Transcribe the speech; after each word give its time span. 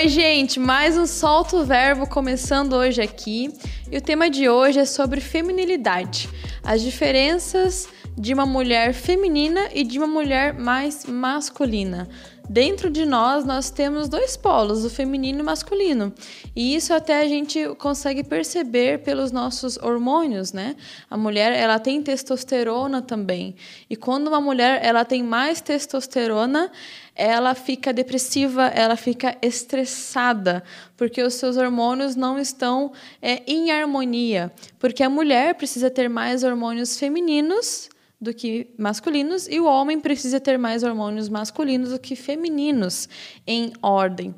Oi, 0.00 0.08
gente, 0.08 0.58
mais 0.58 0.96
um 0.96 1.06
Solto 1.06 1.62
Verbo 1.62 2.08
começando 2.08 2.72
hoje 2.72 3.02
aqui. 3.02 3.52
E 3.92 3.98
o 3.98 4.00
tema 4.00 4.30
de 4.30 4.48
hoje 4.48 4.78
é 4.78 4.86
sobre 4.86 5.20
feminilidade, 5.20 6.26
as 6.64 6.80
diferenças 6.80 7.86
de 8.16 8.32
uma 8.32 8.46
mulher 8.46 8.94
feminina 8.94 9.68
e 9.74 9.84
de 9.84 9.98
uma 9.98 10.06
mulher 10.06 10.54
mais 10.54 11.04
masculina. 11.04 12.08
Dentro 12.52 12.90
de 12.90 13.06
nós, 13.06 13.44
nós 13.44 13.70
temos 13.70 14.08
dois 14.08 14.36
polos, 14.36 14.84
o 14.84 14.90
feminino 14.90 15.38
e 15.38 15.42
o 15.42 15.44
masculino. 15.44 16.12
E 16.56 16.74
isso 16.74 16.92
até 16.92 17.20
a 17.20 17.28
gente 17.28 17.64
consegue 17.78 18.24
perceber 18.24 19.04
pelos 19.04 19.30
nossos 19.30 19.76
hormônios, 19.76 20.52
né? 20.52 20.74
A 21.08 21.16
mulher, 21.16 21.52
ela 21.52 21.78
tem 21.78 22.02
testosterona 22.02 23.00
também. 23.00 23.54
E 23.88 23.94
quando 23.94 24.26
uma 24.26 24.40
mulher, 24.40 24.80
ela 24.82 25.04
tem 25.04 25.22
mais 25.22 25.60
testosterona, 25.60 26.72
ela 27.14 27.54
fica 27.54 27.92
depressiva, 27.92 28.66
ela 28.66 28.96
fica 28.96 29.38
estressada, 29.40 30.64
porque 30.96 31.22
os 31.22 31.34
seus 31.34 31.56
hormônios 31.56 32.16
não 32.16 32.36
estão 32.36 32.90
é, 33.22 33.44
em 33.46 33.70
harmonia. 33.70 34.50
Porque 34.76 35.04
a 35.04 35.08
mulher 35.08 35.54
precisa 35.54 35.88
ter 35.88 36.08
mais 36.08 36.42
hormônios 36.42 36.98
femininos 36.98 37.88
do 38.20 38.34
que 38.34 38.68
masculinos 38.76 39.48
e 39.48 39.58
o 39.58 39.64
homem 39.64 39.98
precisa 39.98 40.38
ter 40.38 40.58
mais 40.58 40.82
hormônios 40.82 41.28
masculinos 41.28 41.90
do 41.90 41.98
que 41.98 42.14
femininos 42.14 43.08
em 43.46 43.72
ordem. 43.80 44.34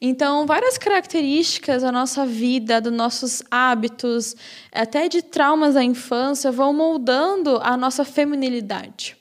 Então, 0.00 0.46
várias 0.46 0.78
características 0.78 1.82
da 1.82 1.90
nossa 1.90 2.24
vida, 2.24 2.80
dos 2.80 2.92
nossos 2.92 3.42
hábitos, 3.50 4.36
até 4.72 5.08
de 5.08 5.22
traumas 5.22 5.74
da 5.74 5.82
infância, 5.82 6.52
vão 6.52 6.72
moldando 6.72 7.58
a 7.62 7.76
nossa 7.76 8.04
feminilidade. 8.04 9.16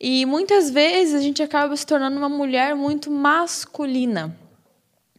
E 0.00 0.26
muitas 0.26 0.68
vezes 0.70 1.14
a 1.14 1.20
gente 1.20 1.42
acaba 1.42 1.76
se 1.76 1.86
tornando 1.86 2.16
uma 2.16 2.28
mulher 2.28 2.74
muito 2.74 3.10
masculina. 3.10 4.36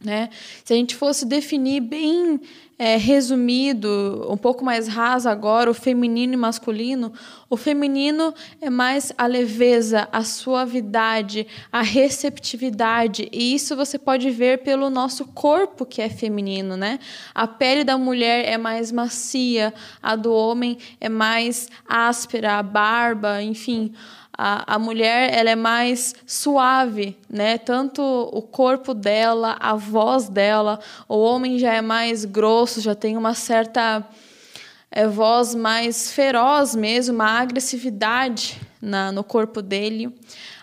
Né? 0.04 0.30
Se 0.64 0.72
a 0.72 0.76
gente 0.76 0.96
fosse 0.96 1.24
definir 1.24 1.80
bem 1.80 2.40
é, 2.78 2.96
resumido, 2.96 4.26
um 4.28 4.36
pouco 4.36 4.64
mais 4.64 4.88
raso 4.88 5.28
agora, 5.28 5.70
o 5.70 5.74
feminino 5.74 6.34
e 6.34 6.36
masculino, 6.36 7.12
o 7.48 7.56
feminino 7.56 8.34
é 8.60 8.68
mais 8.68 9.12
a 9.16 9.26
leveza, 9.26 10.08
a 10.10 10.24
suavidade, 10.24 11.46
a 11.70 11.80
receptividade, 11.80 13.28
e 13.30 13.54
isso 13.54 13.76
você 13.76 13.98
pode 13.98 14.28
ver 14.30 14.64
pelo 14.64 14.90
nosso 14.90 15.26
corpo 15.26 15.86
que 15.86 16.02
é 16.02 16.08
feminino, 16.08 16.76
né? 16.76 16.98
A 17.32 17.46
pele 17.46 17.84
da 17.84 17.96
mulher 17.96 18.48
é 18.48 18.58
mais 18.58 18.90
macia, 18.90 19.72
a 20.02 20.16
do 20.16 20.32
homem 20.32 20.76
é 21.00 21.08
mais 21.08 21.68
áspera, 21.88 22.58
a 22.58 22.62
barba, 22.64 23.40
enfim 23.40 23.92
a, 24.36 24.74
a 24.74 24.78
mulher 24.78 25.32
ela 25.32 25.50
é 25.50 25.56
mais 25.56 26.14
suave, 26.26 27.16
né? 27.28 27.58
Tanto 27.58 28.02
o 28.02 28.40
corpo 28.40 28.94
dela, 28.94 29.56
a 29.60 29.74
voz 29.74 30.28
dela. 30.28 30.80
O 31.08 31.18
homem 31.18 31.58
já 31.58 31.74
é 31.74 31.82
mais 31.82 32.24
grosso, 32.24 32.80
já 32.80 32.94
tem 32.94 33.16
uma 33.16 33.34
certa 33.34 34.06
é, 34.90 35.06
voz 35.06 35.54
mais 35.54 36.12
feroz 36.12 36.74
mesmo, 36.74 37.14
uma 37.14 37.40
agressividade 37.40 38.60
na, 38.80 39.12
no 39.12 39.22
corpo 39.22 39.60
dele. 39.60 40.14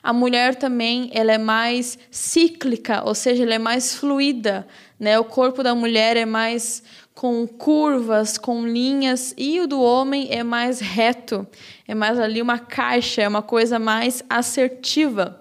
A 0.01 0.13
mulher 0.13 0.55
também 0.55 1.11
ela 1.13 1.31
é 1.31 1.37
mais 1.37 1.97
cíclica, 2.09 3.03
ou 3.05 3.13
seja, 3.13 3.43
ela 3.43 3.53
é 3.53 3.59
mais 3.59 3.95
fluida. 3.95 4.67
Né? 4.99 5.19
O 5.19 5.23
corpo 5.23 5.61
da 5.61 5.75
mulher 5.75 6.17
é 6.17 6.25
mais 6.25 6.83
com 7.19 7.45
curvas, 7.45 8.37
com 8.37 8.65
linhas, 8.65 9.33
e 9.37 9.59
o 9.59 9.67
do 9.67 9.81
homem 9.81 10.29
é 10.31 10.41
mais 10.41 10.79
reto, 10.79 11.45
é 11.85 11.93
mais 11.93 12.17
ali 12.17 12.41
uma 12.41 12.57
caixa, 12.57 13.21
é 13.21 13.27
uma 13.27 13.41
coisa 13.41 13.77
mais 13.77 14.23
assertiva. 14.29 15.37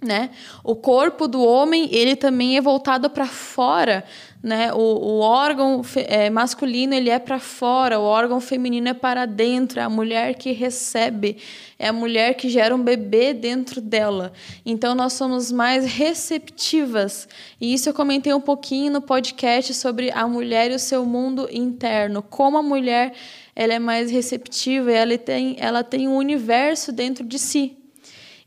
Né? 0.00 0.30
O 0.62 0.76
corpo 0.76 1.26
do 1.26 1.42
homem 1.42 1.88
ele 1.90 2.14
também 2.14 2.56
é 2.56 2.60
voltado 2.60 3.10
para 3.10 3.26
fora, 3.26 4.04
né? 4.40 4.72
O, 4.72 4.78
o 4.78 5.18
órgão 5.18 5.82
é, 6.06 6.30
masculino 6.30 6.94
ele 6.94 7.10
é 7.10 7.18
para 7.18 7.40
fora, 7.40 7.98
o 7.98 8.04
órgão 8.04 8.40
feminino 8.40 8.88
é 8.88 8.94
para 8.94 9.26
dentro. 9.26 9.80
É 9.80 9.82
a 9.82 9.88
mulher 9.88 10.34
que 10.34 10.52
recebe, 10.52 11.38
é 11.76 11.88
a 11.88 11.92
mulher 11.92 12.34
que 12.34 12.48
gera 12.48 12.74
um 12.74 12.80
bebê 12.80 13.34
dentro 13.34 13.80
dela. 13.80 14.32
Então 14.64 14.94
nós 14.94 15.14
somos 15.14 15.50
mais 15.50 15.84
receptivas. 15.84 17.28
E 17.60 17.74
isso 17.74 17.88
eu 17.88 17.94
comentei 17.94 18.32
um 18.32 18.40
pouquinho 18.40 18.92
no 18.92 19.02
podcast 19.02 19.74
sobre 19.74 20.12
a 20.12 20.28
mulher 20.28 20.70
e 20.70 20.76
o 20.76 20.78
seu 20.78 21.04
mundo 21.04 21.48
interno, 21.50 22.22
como 22.22 22.56
a 22.56 22.62
mulher 22.62 23.14
ela 23.56 23.74
é 23.74 23.80
mais 23.80 24.12
receptiva, 24.12 24.92
ela 24.92 25.18
tem, 25.18 25.56
ela 25.58 25.82
tem 25.82 26.06
um 26.06 26.14
universo 26.14 26.92
dentro 26.92 27.24
de 27.24 27.40
si. 27.40 27.77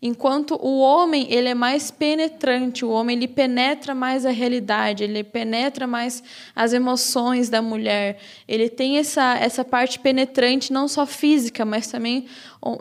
Enquanto 0.03 0.55
o 0.59 0.79
homem 0.79 1.27
ele 1.29 1.47
é 1.47 1.53
mais 1.53 1.91
penetrante, 1.91 2.83
o 2.83 2.89
homem 2.89 3.15
ele 3.15 3.27
penetra 3.27 3.93
mais 3.93 4.25
a 4.25 4.31
realidade, 4.31 5.03
ele 5.03 5.23
penetra 5.23 5.85
mais 5.85 6.23
as 6.55 6.73
emoções 6.73 7.49
da 7.49 7.61
mulher. 7.61 8.17
Ele 8.47 8.67
tem 8.67 8.97
essa, 8.97 9.37
essa 9.37 9.63
parte 9.63 9.99
penetrante 9.99 10.73
não 10.73 10.87
só 10.87 11.05
física, 11.05 11.63
mas 11.63 11.85
também 11.85 12.25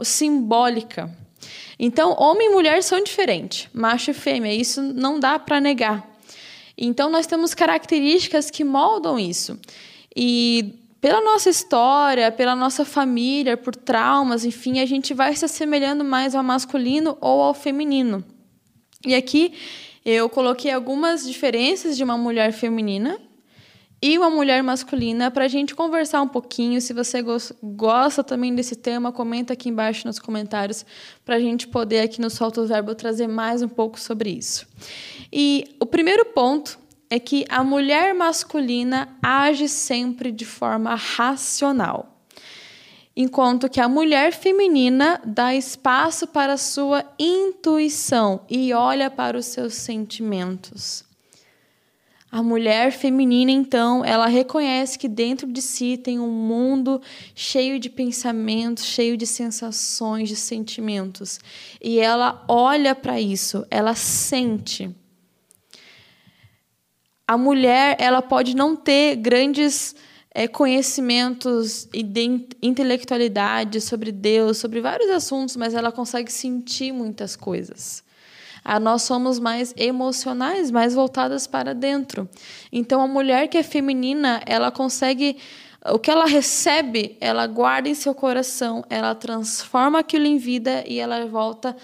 simbólica. 0.03 1.15
Então, 1.79 2.17
homem 2.19 2.49
e 2.51 2.55
mulher 2.55 2.83
são 2.83 3.03
diferentes, 3.03 3.69
macho 3.73 4.13
e 4.13 4.15
fêmea, 4.15 4.55
isso 4.55 4.81
não 4.81 5.21
dá 5.21 5.39
para 5.39 5.61
negar. 5.61 6.09
Então, 6.77 7.11
nós 7.11 7.27
temos 7.27 7.53
características 7.53 8.51
que 8.51 8.65
moldam 8.65 9.19
isso. 9.19 9.59
E 10.17 10.75
pela 11.01 11.21
nossa 11.23 11.49
história, 11.49 12.31
pela 12.31 12.55
nossa 12.55 12.85
família, 12.85 13.57
por 13.57 13.75
traumas, 13.75 14.45
enfim, 14.45 14.81
a 14.81 14.87
gente 14.87 15.15
vai 15.15 15.35
se 15.35 15.45
assemelhando 15.45 16.05
mais 16.05 16.35
ao 16.35 16.43
masculino 16.43 17.17
ou 17.21 17.41
ao 17.41 17.55
feminino. 17.55 18.25
E 19.07 19.15
aqui 19.15 19.55
eu 20.05 20.29
coloquei 20.29 20.71
algumas 20.71 21.27
diferenças 21.27 21.97
de 21.97 22.05
uma 22.05 22.19
mulher 22.19 22.53
feminina 22.53 23.19
e 24.03 24.17
uma 24.17 24.31
mulher 24.31 24.63
masculina 24.63 25.31
para 25.31 25.45
a 25.45 25.49
gente 25.49 25.75
conversar 25.75 26.23
um 26.23 26.29
pouquinho. 26.29 26.81
Se 26.81 26.93
você 26.95 27.23
gosta 27.63 28.25
também 28.25 28.55
desse 28.55 28.75
tema, 28.75 29.13
comenta 29.13 29.53
aqui 29.53 29.69
embaixo 29.69 30.07
nos 30.07 30.19
comentários 30.19 30.87
para 31.25 31.37
a 31.37 31.41
gente 31.41 31.69
poder 31.69 32.01
aqui 32.01 32.21
no 32.21 32.31
Solto 32.31 32.67
Verbo 32.67 32.95
trazer 32.95 33.27
mais 33.27 33.63
um 33.63 33.69
pouco 33.69 34.01
sobre 34.01 34.31
isso. 34.31 34.67
E 35.31 35.77
o 35.79 35.85
primeiro 35.85 36.25
ponto 36.27 36.80
é 37.11 37.19
que 37.19 37.45
a 37.49 37.65
mulher 37.65 38.15
masculina 38.15 39.09
age 39.21 39.69
sempre 39.69 40.31
de 40.31 40.45
forma 40.45 40.95
racional, 40.95 42.23
enquanto 43.17 43.69
que 43.69 43.81
a 43.81 43.89
mulher 43.89 44.33
feminina 44.33 45.21
dá 45.27 45.53
espaço 45.53 46.29
para 46.29 46.53
a 46.53 46.57
sua 46.57 47.05
intuição 47.19 48.43
e 48.49 48.73
olha 48.73 49.11
para 49.11 49.37
os 49.37 49.47
seus 49.47 49.75
sentimentos. 49.75 51.05
A 52.33 52.45
mulher 52.45 52.93
feminina, 52.93 53.51
então, 53.51 54.05
ela 54.05 54.27
reconhece 54.27 54.97
que 54.97 55.09
dentro 55.09 55.49
de 55.49 55.61
si 55.61 55.97
tem 55.97 56.21
um 56.21 56.31
mundo 56.31 57.03
cheio 57.35 57.81
de 57.81 57.91
pensamentos, 57.91 58.85
cheio 58.85 59.17
de 59.17 59.27
sensações, 59.27 60.29
de 60.29 60.37
sentimentos. 60.37 61.41
E 61.83 61.99
ela 61.99 62.45
olha 62.47 62.95
para 62.95 63.21
isso, 63.21 63.67
ela 63.69 63.97
sente 63.97 64.95
a 67.31 67.39
mulher 67.39 67.95
ela 68.01 68.21
pode 68.21 68.57
não 68.57 68.75
ter 68.75 69.15
grandes 69.15 69.95
é, 70.35 70.49
conhecimentos 70.49 71.89
e 71.95 72.03
de 72.03 72.49
intelectualidade 72.61 73.81
sobre 73.81 74.11
Deus, 74.11 74.59
sobre 74.59 74.81
vários 74.81 75.09
assuntos, 75.11 75.55
mas 75.55 75.73
ela 75.73 75.93
consegue 75.93 76.33
sentir 76.33 76.91
muitas 76.91 77.37
coisas. 77.37 78.03
Ah, 78.65 78.81
nós 78.81 79.03
somos 79.03 79.39
mais 79.39 79.73
emocionais, 79.77 80.73
mais 80.73 80.93
voltadas 80.93 81.47
para 81.47 81.73
dentro. 81.73 82.29
Então, 82.73 83.01
a 83.01 83.07
mulher 83.07 83.47
que 83.47 83.59
é 83.59 83.63
feminina, 83.63 84.43
ela 84.45 84.73
consegue. 84.73 85.37
O 85.93 86.01
que 86.01 86.11
ela 86.11 86.27
recebe, 86.27 87.17
ela 87.21 87.47
guarda 87.47 87.89
em 87.89 87.95
seu 87.95 88.13
coração, 88.13 88.85
ela 88.91 89.15
transforma 89.15 90.01
aquilo 90.01 90.27
em 90.27 90.37
vida 90.37 90.83
e 90.85 90.99
ela 90.99 91.25
volta 91.27 91.77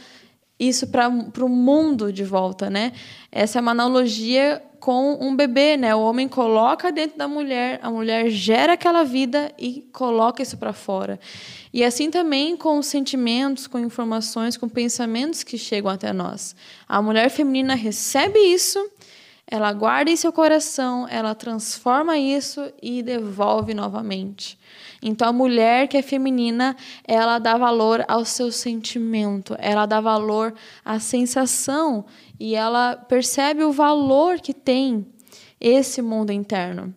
isso 0.58 0.86
para 0.86 1.08
o 1.08 1.48
mundo 1.48 2.12
de 2.12 2.24
volta, 2.24 2.70
né? 2.70 2.92
Essa 3.30 3.58
é 3.58 3.62
uma 3.62 3.72
analogia 3.72 4.62
com 4.80 5.18
um 5.20 5.34
bebê, 5.34 5.76
né? 5.76 5.94
O 5.94 6.00
homem 6.00 6.28
coloca 6.28 6.92
dentro 6.92 7.18
da 7.18 7.28
mulher, 7.28 7.78
a 7.82 7.90
mulher 7.90 8.30
gera 8.30 8.74
aquela 8.74 9.04
vida 9.04 9.52
e 9.58 9.86
coloca 9.92 10.42
isso 10.42 10.56
para 10.56 10.72
fora. 10.72 11.18
E 11.72 11.84
assim 11.84 12.10
também 12.10 12.56
com 12.56 12.78
os 12.78 12.86
sentimentos, 12.86 13.66
com 13.66 13.78
informações, 13.78 14.56
com 14.56 14.68
pensamentos 14.68 15.42
que 15.42 15.58
chegam 15.58 15.90
até 15.90 16.12
nós. 16.12 16.56
A 16.88 17.02
mulher 17.02 17.28
feminina 17.30 17.74
recebe 17.74 18.38
isso, 18.38 18.78
ela 19.46 19.72
guarda 19.72 20.10
em 20.10 20.16
seu 20.16 20.32
coração, 20.32 21.06
ela 21.08 21.34
transforma 21.34 22.16
isso 22.16 22.72
e 22.82 23.02
devolve 23.02 23.74
novamente. 23.74 24.58
Então 25.02 25.28
a 25.28 25.32
mulher 25.32 25.88
que 25.88 25.96
é 25.96 26.02
feminina, 26.02 26.76
ela 27.04 27.38
dá 27.38 27.56
valor 27.56 28.04
ao 28.08 28.24
seu 28.24 28.50
sentimento, 28.50 29.54
ela 29.58 29.86
dá 29.86 30.00
valor 30.00 30.54
à 30.84 30.98
sensação 30.98 32.04
e 32.38 32.54
ela 32.54 32.96
percebe 32.96 33.62
o 33.64 33.72
valor 33.72 34.40
que 34.40 34.54
tem 34.54 35.06
esse 35.60 36.02
mundo 36.02 36.32
interno. 36.32 36.94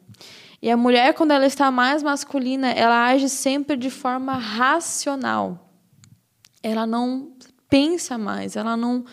E 0.61 0.69
a 0.69 0.75
mulher, 0.75 1.13
quando 1.13 1.31
ela 1.31 1.45
está 1.45 1.71
mais 1.71 2.03
masculina, 2.03 2.71
ela 2.71 3.05
age 3.07 3.29
sempre 3.29 3.77
de 3.77 3.89
forma 3.89 4.33
racional. 4.33 5.69
Ela 6.61 6.85
não 6.85 7.31
pensa 7.69 8.17
mais, 8.17 8.57
ela 8.57 8.75
não 8.75 9.05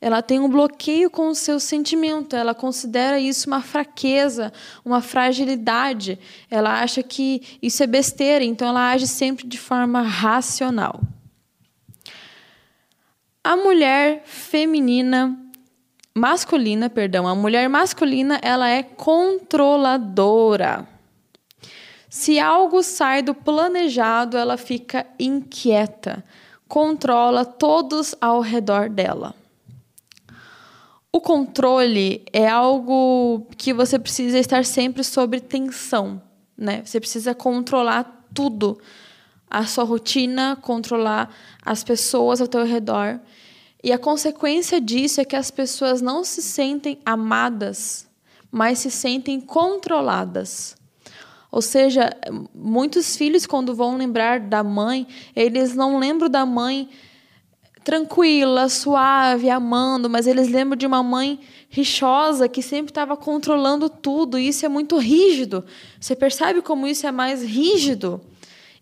ela 0.00 0.22
tem 0.22 0.38
um 0.38 0.48
bloqueio 0.48 1.10
com 1.10 1.28
o 1.28 1.34
seu 1.34 1.58
sentimento, 1.58 2.36
ela 2.36 2.54
considera 2.54 3.18
isso 3.18 3.48
uma 3.48 3.62
fraqueza, 3.62 4.52
uma 4.84 5.00
fragilidade. 5.00 6.18
Ela 6.50 6.82
acha 6.82 7.02
que 7.02 7.58
isso 7.62 7.82
é 7.82 7.86
besteira, 7.86 8.44
então 8.44 8.68
ela 8.68 8.90
age 8.90 9.06
sempre 9.06 9.46
de 9.46 9.58
forma 9.58 10.02
racional. 10.02 11.00
A 13.42 13.56
mulher 13.56 14.22
feminina 14.24 15.38
masculina, 16.14 16.88
perdão, 16.88 17.28
a 17.28 17.34
mulher 17.34 17.68
masculina, 17.68 18.38
ela 18.42 18.68
é 18.68 18.82
controladora. 18.82 20.88
Se 22.08 22.40
algo 22.40 22.82
sai 22.82 23.20
do 23.20 23.34
planejado, 23.34 24.38
ela 24.38 24.56
fica 24.56 25.06
inquieta, 25.18 26.24
controla 26.66 27.44
todos 27.44 28.14
ao 28.18 28.40
redor 28.40 28.88
dela. 28.88 29.34
O 31.12 31.20
controle 31.20 32.24
é 32.32 32.48
algo 32.48 33.46
que 33.56 33.72
você 33.72 33.98
precisa 33.98 34.38
estar 34.38 34.64
sempre 34.64 35.02
sob 35.02 35.40
tensão, 35.40 36.20
né? 36.56 36.82
Você 36.84 37.00
precisa 37.00 37.34
controlar 37.34 38.26
tudo, 38.34 38.78
a 39.48 39.64
sua 39.64 39.84
rotina, 39.84 40.58
controlar 40.60 41.34
as 41.64 41.82
pessoas 41.82 42.40
ao 42.40 42.48
teu 42.48 42.64
redor. 42.64 43.20
E 43.82 43.92
a 43.92 43.98
consequência 43.98 44.80
disso 44.80 45.20
é 45.20 45.24
que 45.24 45.36
as 45.36 45.50
pessoas 45.50 46.02
não 46.02 46.24
se 46.24 46.42
sentem 46.42 46.98
amadas, 47.04 48.08
mas 48.50 48.80
se 48.80 48.90
sentem 48.90 49.40
controladas. 49.40 50.76
Ou 51.50 51.62
seja, 51.62 52.10
muitos 52.54 53.16
filhos, 53.16 53.46
quando 53.46 53.74
vão 53.74 53.96
lembrar 53.96 54.40
da 54.40 54.62
mãe, 54.62 55.06
eles 55.34 55.74
não 55.74 55.98
lembram 55.98 56.28
da 56.28 56.44
mãe 56.44 56.88
tranquila, 57.86 58.68
suave, 58.68 59.48
amando, 59.48 60.10
mas 60.10 60.26
eles 60.26 60.48
lembram 60.48 60.76
de 60.76 60.84
uma 60.84 61.04
mãe 61.04 61.38
rixosa 61.68 62.48
que 62.48 62.60
sempre 62.60 62.90
estava 62.90 63.16
controlando 63.16 63.88
tudo. 63.88 64.36
E 64.36 64.48
isso 64.48 64.66
é 64.66 64.68
muito 64.68 64.98
rígido. 64.98 65.64
Você 66.00 66.16
percebe 66.16 66.60
como 66.62 66.88
isso 66.88 67.06
é 67.06 67.12
mais 67.12 67.44
rígido? 67.44 68.20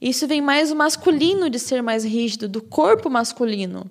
Isso 0.00 0.26
vem 0.26 0.40
mais 0.40 0.70
do 0.70 0.76
masculino 0.76 1.50
de 1.50 1.58
ser 1.58 1.82
mais 1.82 2.02
rígido, 2.02 2.48
do 2.48 2.62
corpo 2.62 3.10
masculino. 3.10 3.90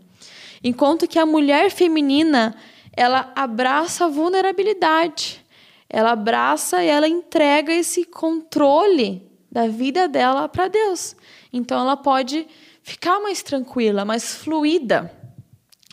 Enquanto 0.63 1.07
que 1.07 1.19
a 1.19 1.27
mulher 1.27 1.69
feminina, 1.69 2.55
ela 2.91 3.31
abraça 3.35 4.05
a 4.05 4.09
vulnerabilidade. 4.09 5.45
Ela 5.87 6.13
abraça 6.13 6.83
e 6.83 6.87
ela 6.87 7.07
entrega 7.07 7.71
esse 7.71 8.03
controle 8.03 9.21
da 9.51 9.67
vida 9.67 10.07
dela 10.07 10.49
para 10.49 10.67
Deus. 10.67 11.15
Então 11.53 11.81
ela 11.81 11.95
pode 11.95 12.47
ficar 12.83 13.19
mais 13.19 13.41
tranquila, 13.41 14.05
mais 14.05 14.35
fluida. 14.35 15.11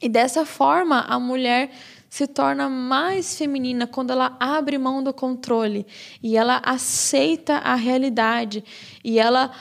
E 0.02 0.08
dessa 0.08 0.44
forma 0.44 1.00
a 1.00 1.18
mulher 1.18 1.70
se 2.08 2.26
torna 2.26 2.68
mais 2.68 3.38
feminina 3.38 3.86
quando 3.86 4.10
ela 4.10 4.36
abre 4.40 4.76
mão 4.76 5.02
do 5.02 5.14
controle 5.14 5.86
e 6.20 6.36
ela 6.36 6.60
aceita 6.64 7.54
a 7.58 7.76
realidade 7.76 8.64
e 9.04 9.18
ela 9.18 9.52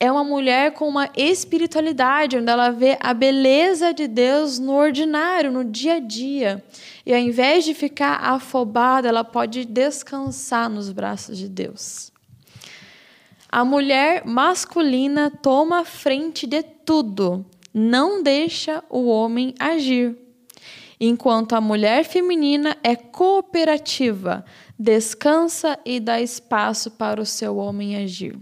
é 0.00 0.10
uma 0.10 0.24
mulher 0.24 0.72
com 0.72 0.88
uma 0.88 1.08
espiritualidade, 1.16 2.36
onde 2.36 2.50
ela 2.50 2.70
vê 2.70 2.98
a 2.98 3.14
beleza 3.14 3.94
de 3.94 4.08
Deus 4.08 4.58
no 4.58 4.72
ordinário, 4.72 5.52
no 5.52 5.64
dia 5.64 5.94
a 5.94 6.00
dia. 6.00 6.64
E 7.06 7.14
ao 7.14 7.20
invés 7.20 7.64
de 7.64 7.72
ficar 7.72 8.16
afobada, 8.16 9.08
ela 9.08 9.22
pode 9.22 9.64
descansar 9.64 10.68
nos 10.68 10.90
braços 10.90 11.38
de 11.38 11.48
Deus. 11.48 12.11
A 13.54 13.66
mulher 13.66 14.24
masculina 14.24 15.30
toma 15.30 15.84
frente 15.84 16.46
de 16.46 16.62
tudo, 16.62 17.44
não 17.74 18.22
deixa 18.22 18.82
o 18.88 19.08
homem 19.08 19.52
agir. 19.60 20.16
Enquanto 20.98 21.52
a 21.52 21.60
mulher 21.60 22.02
feminina 22.02 22.78
é 22.82 22.96
cooperativa, 22.96 24.42
descansa 24.78 25.78
e 25.84 26.00
dá 26.00 26.18
espaço 26.18 26.92
para 26.92 27.20
o 27.20 27.26
seu 27.26 27.58
homem 27.58 27.96
agir. 27.96 28.38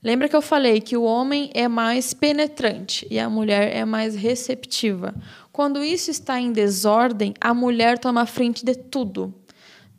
Lembra 0.00 0.28
que 0.28 0.36
eu 0.36 0.42
falei 0.42 0.80
que 0.80 0.96
o 0.96 1.02
homem 1.02 1.50
é 1.52 1.66
mais 1.66 2.14
penetrante 2.14 3.04
e 3.10 3.18
a 3.18 3.28
mulher 3.28 3.74
é 3.74 3.84
mais 3.84 4.14
receptiva. 4.14 5.12
Quando 5.50 5.82
isso 5.82 6.08
está 6.08 6.38
em 6.38 6.52
desordem, 6.52 7.34
a 7.40 7.52
mulher 7.52 7.98
toma 7.98 8.26
frente 8.26 8.64
de 8.64 8.76
tudo, 8.76 9.34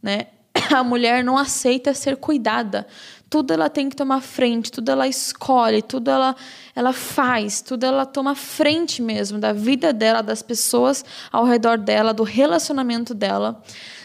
né? 0.01 0.28
A 0.75 0.84
mulher 0.84 1.24
não 1.24 1.38
aceita 1.38 1.94
ser 1.94 2.18
cuidada. 2.18 2.88
Tudo 3.30 3.54
ela 3.54 3.69
tem 3.69 3.90
que 3.90 3.96
tomar 3.96 4.22
frente, 4.22 4.72
tudo 4.72 4.90
ela 4.90 5.07
escolhe, 5.07 5.81
tudo 5.81 6.10
ela 6.10 6.36
ela 6.75 6.94
faz, 6.94 7.62
tudo 7.62 7.86
ela 7.86 8.06
toma 8.06 8.34
frente 8.34 9.01
mesmo 9.01 9.38
da 9.38 9.54
vida 9.54 9.94
dela, 9.94 10.22
das 10.24 10.42
pessoas 10.42 11.06
ao 11.31 11.46
redor 11.46 11.78
dela, 11.78 12.13
do 12.13 12.24
relacionamento 12.24 13.13
dela. 13.13 13.62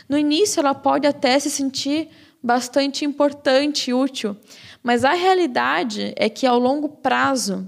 No 0.08 0.19
início 0.19 0.61
ela 0.61 0.75
pode 0.75 1.06
até 1.06 1.38
se 1.38 1.50
sentir 1.50 2.11
bastante 2.43 3.05
importante 3.05 3.91
e 3.91 3.94
útil, 3.94 4.37
mas 4.82 5.05
a 5.05 5.14
realidade 5.14 6.12
é 6.17 6.29
que 6.29 6.46
ao 6.46 6.58
longo 6.58 6.88
prazo 6.91 7.67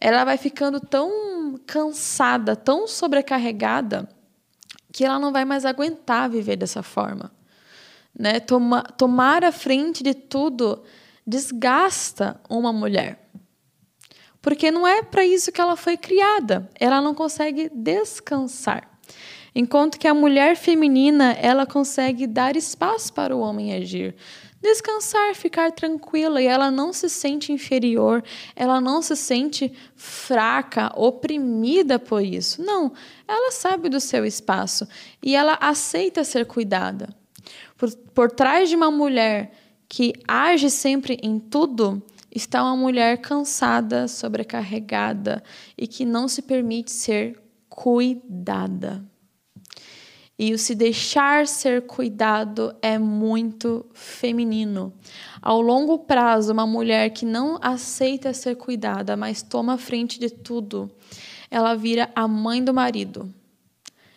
ela 0.00 0.24
vai 0.24 0.36
ficando 0.36 0.80
tão 0.80 1.60
cansada, 1.64 2.56
tão 2.56 2.88
sobrecarregada, 2.88 4.08
que 4.92 5.04
ela 5.04 5.20
não 5.20 5.32
vai 5.32 5.44
mais 5.44 5.64
aguentar 5.64 6.28
viver 6.28 6.56
dessa 6.56 6.82
forma. 6.82 7.30
Né? 8.18 8.40
Toma, 8.40 8.82
tomar 8.82 9.44
a 9.44 9.52
frente 9.52 10.02
de 10.02 10.12
tudo 10.12 10.82
desgasta 11.26 12.40
uma 12.50 12.72
mulher. 12.72 13.30
Porque 14.42 14.70
não 14.70 14.86
é 14.86 15.02
para 15.02 15.24
isso 15.24 15.52
que 15.52 15.60
ela 15.60 15.76
foi 15.76 15.96
criada. 15.96 16.68
Ela 16.78 17.00
não 17.00 17.14
consegue 17.14 17.70
descansar. 17.72 18.98
Enquanto 19.54 19.98
que 19.98 20.08
a 20.08 20.14
mulher 20.14 20.56
feminina, 20.56 21.32
ela 21.32 21.66
consegue 21.66 22.26
dar 22.26 22.56
espaço 22.56 23.12
para 23.12 23.34
o 23.34 23.40
homem 23.40 23.74
agir 23.74 24.14
descansar, 24.60 25.34
ficar 25.34 25.72
tranquila 25.72 26.42
e 26.42 26.46
ela 26.46 26.70
não 26.70 26.92
se 26.92 27.08
sente 27.08 27.52
inferior, 27.52 28.22
ela 28.56 28.80
não 28.80 29.00
se 29.00 29.14
sente 29.14 29.72
fraca, 29.94 30.92
oprimida 30.96 31.98
por 31.98 32.22
isso. 32.22 32.62
Não, 32.62 32.92
ela 33.26 33.52
sabe 33.52 33.88
do 33.88 34.00
seu 34.00 34.24
espaço 34.24 34.86
e 35.22 35.36
ela 35.36 35.56
aceita 35.60 36.24
ser 36.24 36.46
cuidada. 36.46 37.08
Por, 37.78 37.94
por 38.12 38.30
trás 38.30 38.68
de 38.68 38.76
uma 38.76 38.90
mulher 38.90 39.52
que 39.88 40.12
age 40.26 40.68
sempre 40.68 41.18
em 41.22 41.38
tudo, 41.38 42.02
está 42.30 42.62
uma 42.62 42.76
mulher 42.76 43.18
cansada, 43.18 44.06
sobrecarregada 44.06 45.42
e 45.78 45.86
que 45.86 46.04
não 46.04 46.28
se 46.28 46.42
permite 46.42 46.90
ser 46.90 47.40
cuidada. 47.68 49.02
E 50.38 50.52
o 50.52 50.58
se 50.58 50.74
deixar 50.74 51.48
ser 51.48 51.82
cuidado 51.82 52.74
é 52.80 52.96
muito 52.98 53.86
feminino. 53.92 54.92
Ao 55.42 55.60
longo 55.60 55.98
prazo, 55.98 56.52
uma 56.52 56.66
mulher 56.66 57.10
que 57.10 57.24
não 57.24 57.58
aceita 57.60 58.32
ser 58.32 58.54
cuidada, 58.56 59.16
mas 59.16 59.42
toma 59.42 59.78
frente 59.78 60.20
de 60.20 60.30
tudo, 60.30 60.88
ela 61.50 61.74
vira 61.74 62.10
a 62.14 62.28
mãe 62.28 62.62
do 62.62 62.72
marido. 62.72 63.32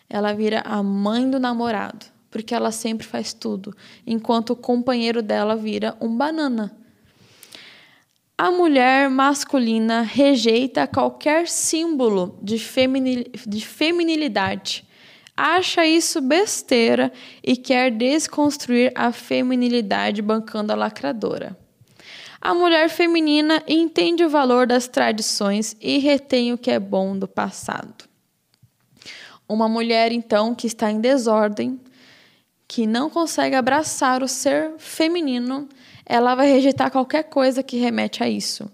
Ela 0.08 0.32
vira 0.32 0.60
a 0.60 0.80
mãe 0.82 1.28
do 1.28 1.40
namorado, 1.40 2.11
porque 2.32 2.52
ela 2.52 2.72
sempre 2.72 3.06
faz 3.06 3.32
tudo, 3.32 3.72
enquanto 4.04 4.50
o 4.50 4.56
companheiro 4.56 5.22
dela 5.22 5.54
vira 5.54 5.96
um 6.00 6.16
banana. 6.16 6.76
A 8.36 8.50
mulher 8.50 9.08
masculina 9.08 10.02
rejeita 10.02 10.88
qualquer 10.88 11.46
símbolo 11.46 12.36
de, 12.42 12.58
feminilidade 12.58 14.84
acha 15.36 15.86
isso 15.86 16.20
besteira 16.20 17.12
e 17.42 17.56
quer 17.56 17.90
desconstruir 17.90 18.92
a 18.94 19.12
feminilidade 19.12 20.22
bancando 20.22 20.72
a 20.72 20.76
lacradora. 20.76 21.56
A 22.40 22.54
mulher 22.54 22.88
feminina 22.88 23.62
entende 23.68 24.24
o 24.24 24.28
valor 24.28 24.66
das 24.66 24.88
tradições 24.88 25.76
e 25.80 25.98
retém 25.98 26.52
o 26.52 26.58
que 26.58 26.70
é 26.70 26.80
bom 26.80 27.16
do 27.16 27.28
passado. 27.28 28.04
Uma 29.48 29.68
mulher, 29.68 30.12
então, 30.12 30.54
que 30.54 30.66
está 30.66 30.90
em 30.90 31.00
desordem, 31.00 31.78
que 32.72 32.86
não 32.86 33.10
consegue 33.10 33.54
abraçar 33.54 34.22
o 34.22 34.26
ser 34.26 34.72
feminino, 34.78 35.68
ela 36.06 36.34
vai 36.34 36.50
rejeitar 36.50 36.90
qualquer 36.90 37.24
coisa 37.24 37.62
que 37.62 37.76
remete 37.76 38.24
a 38.24 38.28
isso. 38.30 38.66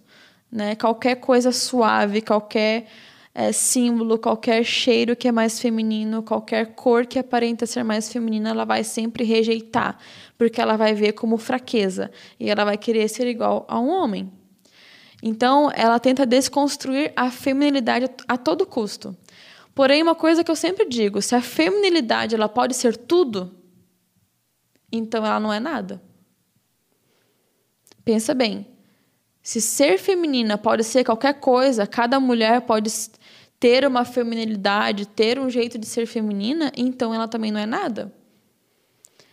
Né? 0.52 0.76
Qualquer 0.76 1.16
coisa 1.16 1.50
suave, 1.50 2.22
qualquer 2.22 2.86
é, 3.34 3.50
símbolo, 3.50 4.16
qualquer 4.16 4.62
cheiro 4.62 5.16
que 5.16 5.26
é 5.26 5.32
mais 5.32 5.58
feminino, 5.58 6.22
qualquer 6.22 6.76
cor 6.76 7.06
que 7.06 7.18
aparenta 7.18 7.66
ser 7.66 7.82
mais 7.82 8.08
feminina, 8.08 8.50
ela 8.50 8.64
vai 8.64 8.84
sempre 8.84 9.24
rejeitar, 9.24 9.98
porque 10.38 10.60
ela 10.60 10.76
vai 10.76 10.94
ver 10.94 11.14
como 11.14 11.36
fraqueza 11.36 12.08
e 12.38 12.48
ela 12.48 12.64
vai 12.64 12.78
querer 12.78 13.08
ser 13.08 13.26
igual 13.26 13.66
a 13.68 13.80
um 13.80 13.88
homem. 13.88 14.30
Então, 15.20 15.72
ela 15.74 15.98
tenta 15.98 16.24
desconstruir 16.24 17.12
a 17.16 17.32
feminilidade 17.32 18.08
a 18.28 18.38
todo 18.38 18.64
custo. 18.64 19.16
Porém, 19.74 20.04
uma 20.04 20.14
coisa 20.14 20.44
que 20.44 20.50
eu 20.52 20.56
sempre 20.56 20.88
digo, 20.88 21.20
se 21.20 21.34
a 21.34 21.40
feminilidade 21.40 22.36
ela 22.36 22.48
pode 22.48 22.74
ser 22.74 22.96
tudo, 22.96 23.57
então 24.90 25.24
ela 25.24 25.40
não 25.40 25.52
é 25.52 25.60
nada. 25.60 26.02
Pensa 28.04 28.34
bem. 28.34 28.66
Se 29.42 29.60
ser 29.60 29.98
feminina 29.98 30.58
pode 30.58 30.84
ser 30.84 31.04
qualquer 31.04 31.34
coisa, 31.34 31.86
cada 31.86 32.18
mulher 32.20 32.62
pode 32.62 32.90
ter 33.58 33.86
uma 33.86 34.04
feminilidade, 34.04 35.06
ter 35.06 35.38
um 35.38 35.50
jeito 35.50 35.78
de 35.78 35.86
ser 35.86 36.06
feminina, 36.06 36.72
então 36.76 37.14
ela 37.14 37.26
também 37.26 37.50
não 37.50 37.60
é 37.60 37.66
nada. 37.66 38.12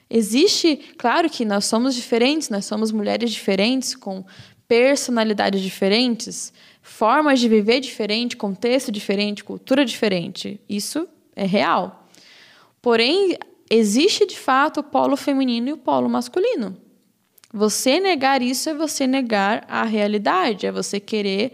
Existe, 0.09 0.77
claro 0.97 1.29
que 1.29 1.43
nós 1.43 1.65
somos 1.65 1.95
diferentes, 1.95 2.49
nós 2.49 2.65
somos 2.65 2.91
mulheres 2.91 3.31
diferentes, 3.31 3.95
com 3.95 4.23
personalidades 4.67 5.61
diferentes, 5.61 6.53
formas 6.81 7.39
de 7.39 7.49
viver 7.49 7.79
diferente, 7.79 8.37
contexto 8.37 8.91
diferente, 8.91 9.43
cultura 9.43 9.83
diferente. 9.83 10.59
Isso 10.67 11.07
é 11.35 11.45
real. 11.45 12.07
Porém, 12.81 13.37
existe 13.69 14.25
de 14.25 14.37
fato 14.37 14.79
o 14.79 14.83
polo 14.83 15.15
feminino 15.15 15.69
e 15.69 15.73
o 15.73 15.77
polo 15.77 16.09
masculino. 16.09 16.77
Você 17.53 17.99
negar 17.99 18.41
isso 18.41 18.69
é 18.69 18.73
você 18.73 19.07
negar 19.07 19.65
a 19.69 19.83
realidade, 19.83 20.67
é 20.67 20.71
você 20.71 20.99
querer 20.99 21.53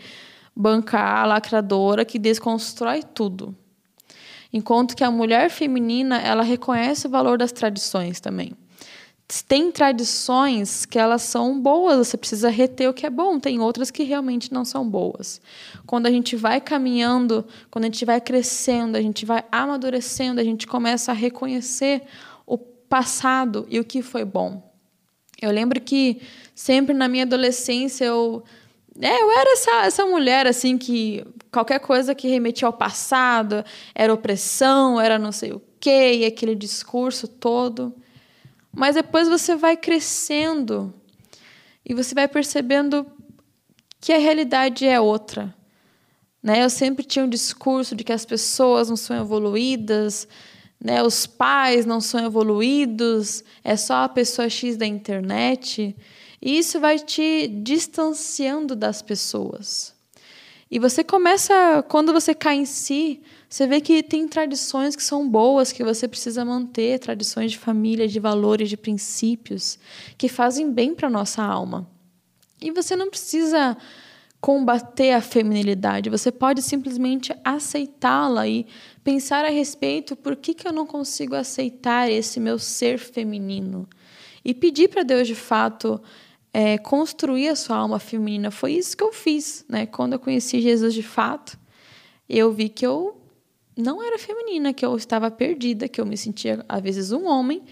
bancar 0.56 1.24
a 1.24 1.26
lacradora 1.26 2.04
que 2.04 2.18
desconstrói 2.18 3.04
tudo. 3.04 3.56
Enquanto 4.52 4.96
que 4.96 5.04
a 5.04 5.12
mulher 5.12 5.50
feminina, 5.50 6.20
ela 6.20 6.44
reconhece 6.44 7.08
o 7.08 7.10
valor 7.10 7.38
das 7.38 7.52
tradições 7.52 8.20
também. 8.20 8.54
Tem 9.48 9.72
tradições 9.72 10.86
que 10.86 11.00
elas 11.00 11.22
são 11.22 11.58
boas, 11.60 12.08
você 12.08 12.18
precisa 12.18 12.50
reter 12.50 12.90
o 12.90 12.94
que 12.94 13.06
é 13.06 13.10
bom, 13.10 13.40
tem 13.40 13.62
outras 13.62 13.90
que 13.90 14.04
realmente 14.04 14.52
não 14.52 14.66
são 14.66 14.88
boas. 14.88 15.40
Quando 15.86 16.08
a 16.08 16.12
gente 16.12 16.36
vai 16.36 16.60
caminhando, 16.60 17.46
quando 17.70 17.86
a 17.86 17.88
gente 17.88 18.04
vai 18.04 18.20
crescendo, 18.20 18.98
a 18.98 19.02
gente 19.02 19.26
vai 19.26 19.44
amadurecendo, 19.50 20.42
a 20.42 20.44
gente 20.44 20.68
começa 20.68 21.12
a 21.12 21.16
reconhecer 21.16 22.04
o 22.46 22.58
passado 22.58 23.66
e 23.70 23.80
o 23.80 23.86
que 23.86 24.02
foi 24.02 24.26
bom. 24.26 24.70
Eu 25.42 25.52
lembro 25.52 25.80
que 25.80 26.22
sempre 26.54 26.94
na 26.94 27.08
minha 27.08 27.24
adolescência 27.24 28.04
eu 28.06 28.44
é, 29.00 29.22
eu 29.22 29.32
era 29.32 29.54
essa, 29.54 29.72
essa 29.86 30.06
mulher, 30.06 30.46
assim, 30.46 30.78
que 30.78 31.26
qualquer 31.52 31.80
coisa 31.80 32.14
que 32.14 32.28
remetia 32.28 32.68
ao 32.68 32.74
passado 32.74 33.64
era 33.96 34.14
opressão, 34.14 35.00
era 35.00 35.18
não 35.18 35.32
sei 35.32 35.54
o 35.54 35.62
quê, 35.80 36.16
e 36.16 36.26
aquele 36.26 36.56
discurso 36.56 37.28
todo. 37.28 37.96
Mas 38.74 38.96
depois 38.96 39.28
você 39.28 39.56
vai 39.56 39.76
crescendo 39.76 40.94
e 41.86 41.94
você 41.94 42.16
vai 42.16 42.28
percebendo 42.28 43.06
que 44.00 44.14
a 44.14 44.18
realidade 44.18 44.86
é 44.88 45.00
outra. 45.00 45.54
Né? 46.42 46.64
Eu 46.64 46.70
sempre 46.70 47.04
tinha 47.04 47.26
um 47.26 47.30
discurso 47.30 47.96
de 47.96 48.04
que 48.04 48.14
as 48.14 48.26
pessoas 48.26 48.90
não 48.90 48.96
são 48.96 49.16
evoluídas, 49.18 50.28
né? 50.80 51.04
os 51.04 51.28
pais 51.28 51.86
não 51.86 52.02
são 52.02 52.26
evoluídos, 52.26 53.44
é 53.64 53.76
só 53.76 54.04
a 54.06 54.10
pessoa 54.10 54.50
X 54.50 54.78
da 54.78 54.86
internet. 54.86 55.96
E 56.42 56.58
isso 56.58 56.80
vai 56.80 56.98
te 56.98 57.48
distanciando 57.48 58.76
das 58.76 59.02
pessoas. 59.02 59.94
E 60.70 60.80
você 60.80 61.04
começa, 61.04 61.84
quando 61.90 62.14
você 62.14 62.34
cai 62.34 62.56
em 62.56 62.66
si, 62.66 63.22
você 63.52 63.68
vê 63.68 63.82
que 63.82 64.02
tem 64.02 64.30
tradições 64.30 64.96
que 64.96 65.04
são 65.04 65.30
boas, 65.30 65.74
que 65.74 65.84
você 65.84 66.08
precisa 66.08 66.46
manter, 66.46 66.98
tradições 67.00 67.52
de 67.52 67.58
família, 67.58 68.08
de 68.08 68.18
valores, 68.18 68.70
de 68.70 68.78
princípios, 68.78 69.78
que 70.18 70.30
fazem 70.30 70.72
bem 70.72 70.96
para 70.96 71.10
nossa 71.10 71.44
alma. 71.44 71.86
E 72.62 72.72
você 72.72 72.96
não 72.96 73.10
precisa 73.10 73.78
combater 74.40 75.12
a 75.12 75.22
feminilidade, 75.22 76.10
você 76.10 76.32
pode 76.32 76.62
simplesmente 76.62 77.36
aceitá-la 77.44 78.48
e 78.48 78.66
pensar 79.04 79.44
a 79.44 79.50
respeito 79.50 80.16
por 80.16 80.38
que, 80.38 80.54
que 80.54 80.66
eu 80.66 80.72
não 80.72 80.88
consigo 80.88 81.36
aceitar 81.36 82.10
esse 82.10 82.40
meu 82.40 82.58
ser 82.58 82.98
feminino. 82.98 83.86
E 84.46 84.54
pedir 84.54 84.88
para 84.88 85.04
Deus, 85.04 85.28
de 85.28 85.36
fato, 85.36 86.02
é, 86.54 86.78
construir 86.78 87.50
a 87.50 87.56
sua 87.58 87.76
alma 87.76 88.00
feminina. 88.00 88.50
Foi 88.50 88.72
isso 88.72 88.96
que 88.96 89.04
eu 89.04 89.12
fiz, 89.12 89.66
né? 89.68 89.86
Quando 89.86 90.14
eu 90.14 90.20
conheci 90.20 90.62
Jesus 90.62 90.94
de 90.94 91.04
fato, 91.04 91.60
eu 92.30 92.54
vi 92.54 92.70
que 92.70 92.88
eu 92.88 93.21
não 93.78 94.04
era 94.04 94.20
feminina, 94.20 94.74
que 94.74 94.86
eu 94.86 94.96
estava 94.96 95.32
perdida, 95.32 95.88
que 95.88 96.00
eu 96.00 96.06
me 96.06 96.18
sentia 96.18 96.66
às 96.68 96.82
vezes 96.82 97.12
um 97.12 97.26
homem. 97.26 97.64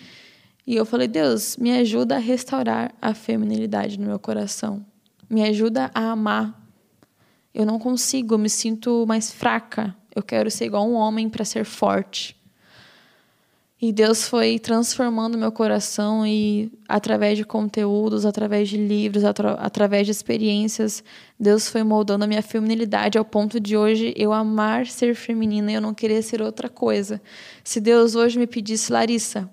E 0.65 0.75
eu 0.75 0.85
falei: 0.85 1.07
Deus, 1.07 1.57
me 1.57 1.71
ajuda 1.71 2.15
a 2.15 2.19
restaurar 2.19 2.93
a 3.01 3.13
feminilidade 3.13 3.99
no 3.99 4.05
meu 4.05 4.19
coração. 4.19 4.85
Me 5.29 5.43
ajuda 5.43 5.91
a 5.93 6.11
amar. 6.11 6.59
Eu 7.53 7.65
não 7.65 7.79
consigo, 7.79 8.35
eu 8.35 8.39
me 8.39 8.49
sinto 8.49 9.05
mais 9.07 9.31
fraca. 9.31 9.95
Eu 10.15 10.23
quero 10.23 10.49
ser 10.49 10.65
igual 10.65 10.87
um 10.87 10.93
homem 10.93 11.29
para 11.29 11.43
ser 11.43 11.65
forte. 11.65 12.38
E 13.81 13.93
Deus 13.93 14.27
foi 14.27 14.59
transformando 14.59 15.37
meu 15.37 15.53
coração 15.53 16.27
e 16.27 16.69
através 16.85 17.37
de 17.37 17.45
conteúdos, 17.45 18.25
através 18.25 18.67
de 18.67 18.75
livros, 18.75 19.23
atra 19.23 19.53
através 19.53 20.05
de 20.05 20.11
experiências, 20.11 21.01
Deus 21.39 21.69
foi 21.69 21.81
moldando 21.81 22.25
a 22.25 22.27
minha 22.27 22.41
feminilidade 22.41 23.17
ao 23.17 23.23
ponto 23.23 23.57
de 23.57 23.77
hoje 23.77 24.13
eu 24.17 24.33
amar 24.33 24.85
ser 24.85 25.15
feminina 25.15 25.71
e 25.71 25.75
eu 25.75 25.81
não 25.81 25.93
querer 25.93 26.21
ser 26.23 26.41
outra 26.41 26.67
coisa. 26.67 27.21
Se 27.63 27.79
Deus 27.79 28.15
hoje 28.15 28.37
me 28.37 28.47
pedisse, 28.47 28.91
Larissa, 28.91 29.49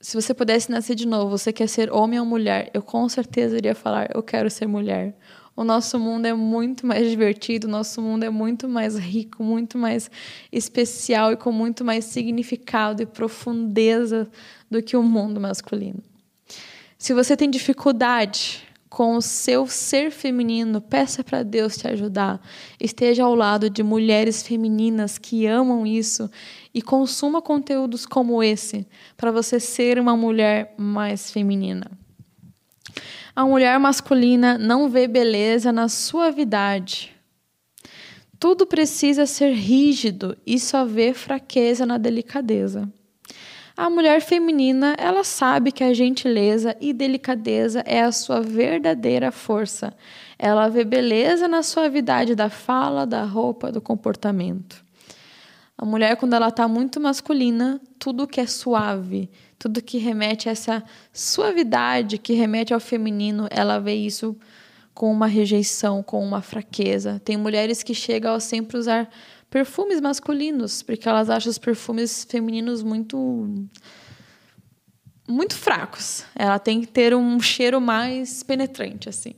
se 0.00 0.20
você 0.20 0.34
pudesse 0.34 0.68
nascer 0.68 0.96
de 0.96 1.06
novo, 1.06 1.30
você 1.30 1.52
quer 1.52 1.68
ser 1.68 1.92
homem 1.92 2.18
ou 2.18 2.26
mulher? 2.26 2.70
Eu 2.74 2.82
com 2.82 3.08
certeza 3.08 3.56
iria 3.56 3.74
falar, 3.76 4.10
eu 4.12 4.22
quero 4.22 4.50
ser 4.50 4.66
mulher 4.66 5.16
o 5.56 5.64
nosso 5.64 5.98
mundo 5.98 6.26
é 6.26 6.34
muito 6.34 6.86
mais 6.86 7.08
divertido, 7.08 7.66
o 7.66 7.70
nosso 7.70 8.02
mundo 8.02 8.24
é 8.24 8.30
muito 8.30 8.68
mais 8.68 8.96
rico, 8.96 9.42
muito 9.42 9.78
mais 9.78 10.10
especial 10.52 11.32
e 11.32 11.36
com 11.36 11.50
muito 11.50 11.82
mais 11.82 12.04
significado 12.04 13.02
e 13.02 13.06
profundeza 13.06 14.28
do 14.70 14.82
que 14.82 14.96
o 14.96 15.02
mundo 15.02 15.40
masculino. 15.40 16.02
Se 16.98 17.14
você 17.14 17.36
tem 17.36 17.50
dificuldade 17.50 18.62
com 18.88 19.16
o 19.16 19.22
seu 19.22 19.66
ser 19.66 20.10
feminino, 20.10 20.80
peça 20.80 21.22
para 21.22 21.42
Deus 21.42 21.76
te 21.76 21.86
ajudar. 21.88 22.40
Esteja 22.80 23.24
ao 23.24 23.34
lado 23.34 23.68
de 23.68 23.82
mulheres 23.82 24.42
femininas 24.42 25.18
que 25.18 25.46
amam 25.46 25.86
isso 25.86 26.30
e 26.72 26.80
consuma 26.80 27.42
conteúdos 27.42 28.06
como 28.06 28.42
esse 28.42 28.86
para 29.16 29.30
você 29.30 29.60
ser 29.60 29.98
uma 29.98 30.16
mulher 30.16 30.74
mais 30.78 31.30
feminina. 31.30 31.90
A 33.36 33.44
mulher 33.44 33.78
masculina 33.78 34.56
não 34.56 34.88
vê 34.88 35.06
beleza 35.06 35.70
na 35.70 35.90
suavidade. 35.90 37.14
Tudo 38.40 38.66
precisa 38.66 39.26
ser 39.26 39.52
rígido 39.52 40.34
e 40.46 40.58
só 40.58 40.86
vê 40.86 41.12
fraqueza 41.12 41.84
na 41.84 41.98
delicadeza. 41.98 42.90
A 43.76 43.90
mulher 43.90 44.22
feminina, 44.22 44.96
ela 44.96 45.22
sabe 45.22 45.70
que 45.70 45.84
a 45.84 45.92
gentileza 45.92 46.74
e 46.80 46.94
delicadeza 46.94 47.80
é 47.80 48.00
a 48.00 48.10
sua 48.10 48.40
verdadeira 48.40 49.30
força. 49.30 49.92
Ela 50.38 50.68
vê 50.68 50.82
beleza 50.82 51.46
na 51.46 51.62
suavidade 51.62 52.34
da 52.34 52.48
fala, 52.48 53.06
da 53.06 53.22
roupa, 53.22 53.70
do 53.70 53.82
comportamento. 53.82 54.82
A 55.76 55.84
mulher, 55.84 56.16
quando 56.16 56.32
ela 56.32 56.48
está 56.48 56.66
muito 56.66 56.98
masculina, 56.98 57.78
tudo 57.98 58.26
que 58.26 58.40
é 58.40 58.46
suave, 58.46 59.28
tudo 59.58 59.82
que 59.82 59.98
remete 59.98 60.48
a 60.48 60.52
essa 60.52 60.84
suavidade, 61.12 62.18
que 62.18 62.34
remete 62.34 62.74
ao 62.74 62.80
feminino, 62.80 63.46
ela 63.50 63.78
vê 63.78 63.94
isso 63.94 64.36
com 64.94 65.12
uma 65.12 65.26
rejeição, 65.26 66.02
com 66.02 66.24
uma 66.24 66.40
fraqueza. 66.40 67.20
Tem 67.24 67.36
mulheres 67.36 67.82
que 67.82 67.94
chegam 67.94 68.34
a 68.34 68.40
sempre 68.40 68.78
usar 68.78 69.10
perfumes 69.50 70.00
masculinos, 70.00 70.82
porque 70.82 71.08
elas 71.08 71.30
acham 71.30 71.50
os 71.50 71.58
perfumes 71.58 72.24
femininos 72.24 72.82
muito 72.82 73.68
muito 75.28 75.56
fracos. 75.56 76.24
Ela 76.34 76.58
tem 76.58 76.80
que 76.80 76.86
ter 76.86 77.14
um 77.14 77.40
cheiro 77.40 77.80
mais 77.80 78.42
penetrante 78.42 79.08
assim. 79.08 79.34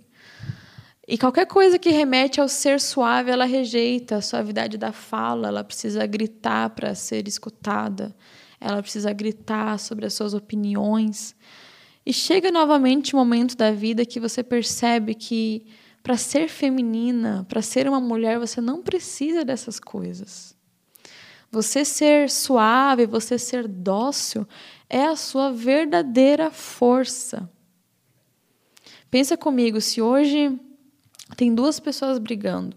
E 1.07 1.17
qualquer 1.17 1.47
coisa 1.47 1.79
que 1.79 1.89
remete 1.89 2.39
ao 2.39 2.49
ser 2.49 2.79
suave, 2.79 3.31
ela 3.31 3.47
rejeita 3.47 4.17
a 4.17 4.21
suavidade 4.21 4.77
da 4.77 4.93
fala, 4.93 5.49
ela 5.49 5.65
precisa 5.65 6.05
gritar 6.05 6.69
para 6.71 6.95
ser 6.95 7.27
escutada, 7.27 8.15
ela 8.61 8.83
precisa 8.83 9.12
gritar 9.12 9.79
sobre 9.79 10.07
as 10.07 10.15
suas 10.15 10.35
opiniões. 10.35 11.35
E 12.05 12.12
chega 12.12 12.50
novamente 12.50 13.15
um 13.15 13.19
momento 13.19 13.57
da 13.57 13.71
vida 13.71 14.07
que 14.07 14.19
você 14.19 14.43
percebe 14.43 15.15
que 15.15 15.67
para 16.03 16.17
ser 16.17 16.49
feminina, 16.49 17.45
para 17.49 17.61
ser 17.61 17.88
uma 17.88 18.00
mulher, 18.00 18.38
você 18.38 18.61
não 18.61 18.83
precisa 18.83 19.45
dessas 19.45 19.79
coisas. 19.79 20.57
Você 21.50 21.85
ser 21.85 22.31
suave, 22.31 23.07
você 23.07 23.38
ser 23.38 23.67
dócil 23.67 24.47
é 24.88 25.05
a 25.05 25.17
sua 25.17 25.53
verdadeira 25.53 26.50
força. 26.50 27.50
Pensa 29.11 29.37
comigo, 29.37 29.81
se 29.81 30.03
hoje 30.03 30.59
tem 31.37 31.55
duas 31.55 31.81
pessoas 31.81 32.19
brigando. 32.19 32.77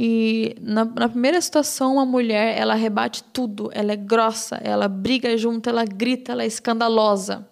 E 0.00 0.54
na, 0.60 0.84
na, 0.84 1.08
primeira 1.08 1.40
situação, 1.40 1.94
uma 1.94 2.06
mulher, 2.06 2.56
ela 2.56 2.74
rebate 2.74 3.24
tudo, 3.32 3.68
ela 3.72 3.90
é 3.90 3.96
grossa, 3.96 4.54
ela 4.62 4.86
briga 4.86 5.36
junto, 5.36 5.68
ela 5.68 5.84
grita, 5.84 6.30
ela 6.30 6.44
é 6.44 6.46
escandalosa. 6.46 7.48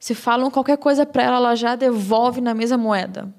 Se 0.00 0.14
falam 0.14 0.50
qualquer 0.50 0.78
coisa 0.78 1.04
para 1.04 1.24
ela, 1.24 1.36
ela 1.36 1.54
já 1.54 1.76
devolve 1.76 2.40
na 2.40 2.54
mesma 2.54 2.78
moeda. 2.78 3.30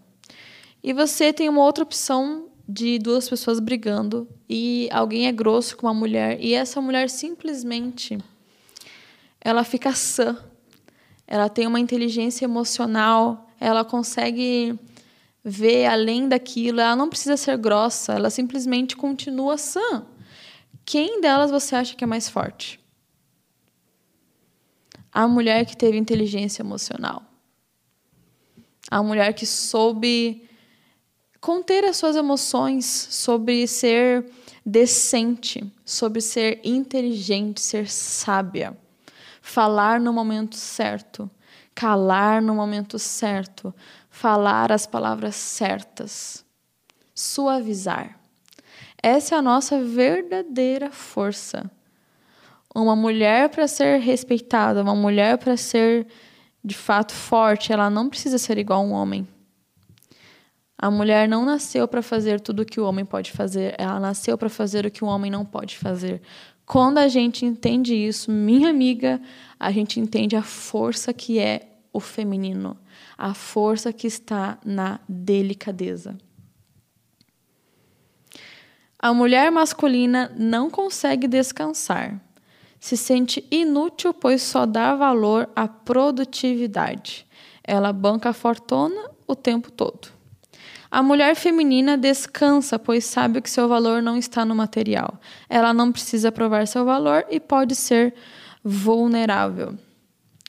E 0.83 0.93
você 0.93 1.33
tem 1.33 1.49
uma 1.49 1.63
outra 1.63 1.83
opção 1.83 2.45
de 2.69 2.99
duas 2.99 3.27
pessoas 3.27 3.59
brigando 3.59 4.27
e 4.47 4.87
alguém 4.91 5.25
é 5.25 5.31
grosso 5.31 5.75
com 5.75 5.87
uma 5.87 5.93
mulher 5.93 6.37
e 6.39 6.53
essa 6.53 6.79
mulher 6.79 7.09
simplesmente 7.09 8.19
ela 9.41 9.63
fica 9.63 9.93
sã. 9.93 10.37
Ela 11.27 11.49
tem 11.49 11.65
uma 11.65 11.79
inteligência 11.79 12.45
emocional, 12.45 13.49
ela 13.59 13.83
consegue 13.83 14.77
vê 15.47 15.85
além 15.85 16.27
daquilo, 16.27 16.81
ela 16.81 16.95
não 16.95 17.07
precisa 17.07 17.37
ser 17.37 17.55
grossa, 17.55 18.13
ela 18.13 18.31
simplesmente 18.31 18.97
continua 18.97 19.59
sã. 19.59 20.03
Quem 20.83 21.21
delas 21.21 21.51
você 21.51 21.75
acha 21.75 21.95
que 21.95 22.03
é 22.03 22.07
mais 22.07 22.27
forte? 22.27 22.79
A 25.13 25.27
mulher 25.27 25.63
que 25.67 25.77
teve 25.77 25.99
inteligência 25.99 26.63
emocional. 26.63 27.21
A 28.89 29.03
mulher 29.03 29.33
que 29.33 29.45
soube 29.45 30.49
conter 31.39 31.85
as 31.85 31.97
suas 31.97 32.15
emoções, 32.15 32.85
sobre 32.85 33.67
ser 33.67 34.25
decente, 34.65 35.71
sobre 35.85 36.21
ser 36.21 36.59
inteligente, 36.63 37.61
ser 37.61 37.87
sábia, 37.87 38.75
falar 39.43 39.99
no 39.99 40.11
momento 40.11 40.55
certo, 40.55 41.29
calar 41.75 42.41
no 42.41 42.55
momento 42.55 42.97
certo, 42.97 43.73
falar 44.15 44.71
as 44.71 44.87
palavras 44.87 45.35
certas, 45.35 46.45
suavizar. 47.13 48.17
Essa 49.03 49.35
é 49.35 49.37
a 49.37 49.41
nossa 49.41 49.83
verdadeira 49.83 50.89
força. 50.89 51.69
Uma 52.73 52.95
mulher 52.95 53.49
para 53.49 53.67
ser 53.67 53.99
respeitada, 53.99 54.81
uma 54.81 54.95
mulher 54.95 55.37
para 55.37 55.57
ser 55.57 56.07
de 56.63 56.73
fato 56.73 57.13
forte, 57.13 57.73
ela 57.73 57.89
não 57.89 58.07
precisa 58.07 58.37
ser 58.37 58.57
igual 58.57 58.79
a 58.79 58.83
um 58.85 58.93
homem. 58.93 59.27
A 60.77 60.89
mulher 60.89 61.27
não 61.27 61.43
nasceu 61.43 61.85
para 61.85 62.01
fazer 62.01 62.39
tudo 62.39 62.61
o 62.61 62.65
que 62.65 62.79
o 62.79 62.85
homem 62.85 63.03
pode 63.03 63.33
fazer, 63.33 63.75
ela 63.77 63.99
nasceu 63.99 64.37
para 64.37 64.49
fazer 64.49 64.85
o 64.85 64.91
que 64.91 65.03
o 65.03 65.07
homem 65.07 65.29
não 65.29 65.43
pode 65.43 65.77
fazer. 65.77 66.21
Quando 66.65 66.99
a 66.99 67.09
gente 67.09 67.45
entende 67.45 67.93
isso, 67.93 68.31
minha 68.31 68.69
amiga, 68.69 69.21
a 69.59 69.71
gente 69.71 69.99
entende 69.99 70.37
a 70.37 70.41
força 70.41 71.13
que 71.13 71.37
é 71.37 71.74
o 71.95 71.99
feminino, 72.01 72.77
a 73.17 73.33
força 73.33 73.93
que 73.93 74.05
está 74.05 74.57
na 74.65 74.99
delicadeza. 75.07 76.17
A 78.99 79.13
mulher 79.13 79.49
masculina 79.49 80.29
não 80.35 80.69
consegue 80.69 81.25
descansar. 81.25 82.19
Se 82.81 82.97
sente 82.97 83.47
inútil, 83.49 84.13
pois 84.13 84.41
só 84.41 84.65
dá 84.65 84.93
valor 84.93 85.49
à 85.55 85.69
produtividade. 85.69 87.25
Ela 87.63 87.93
banca 87.93 88.31
a 88.31 88.33
fortuna 88.33 89.09
o 89.25 89.33
tempo 89.33 89.71
todo. 89.71 90.09
A 90.91 91.01
mulher 91.01 91.33
feminina 91.35 91.97
descansa, 91.97 92.77
pois 92.77 93.05
sabe 93.05 93.39
que 93.39 93.49
seu 93.49 93.69
valor 93.69 94.01
não 94.01 94.17
está 94.17 94.43
no 94.43 94.53
material. 94.53 95.17
Ela 95.47 95.73
não 95.73 95.93
precisa 95.93 96.29
provar 96.29 96.67
seu 96.67 96.83
valor 96.83 97.25
e 97.29 97.39
pode 97.39 97.73
ser 97.73 98.13
vulnerável. 98.61 99.77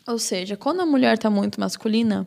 Ou 0.06 0.18
seja, 0.18 0.56
quando 0.56 0.80
a 0.80 0.86
mulher 0.86 1.14
está 1.14 1.28
muito 1.28 1.60
masculina, 1.60 2.26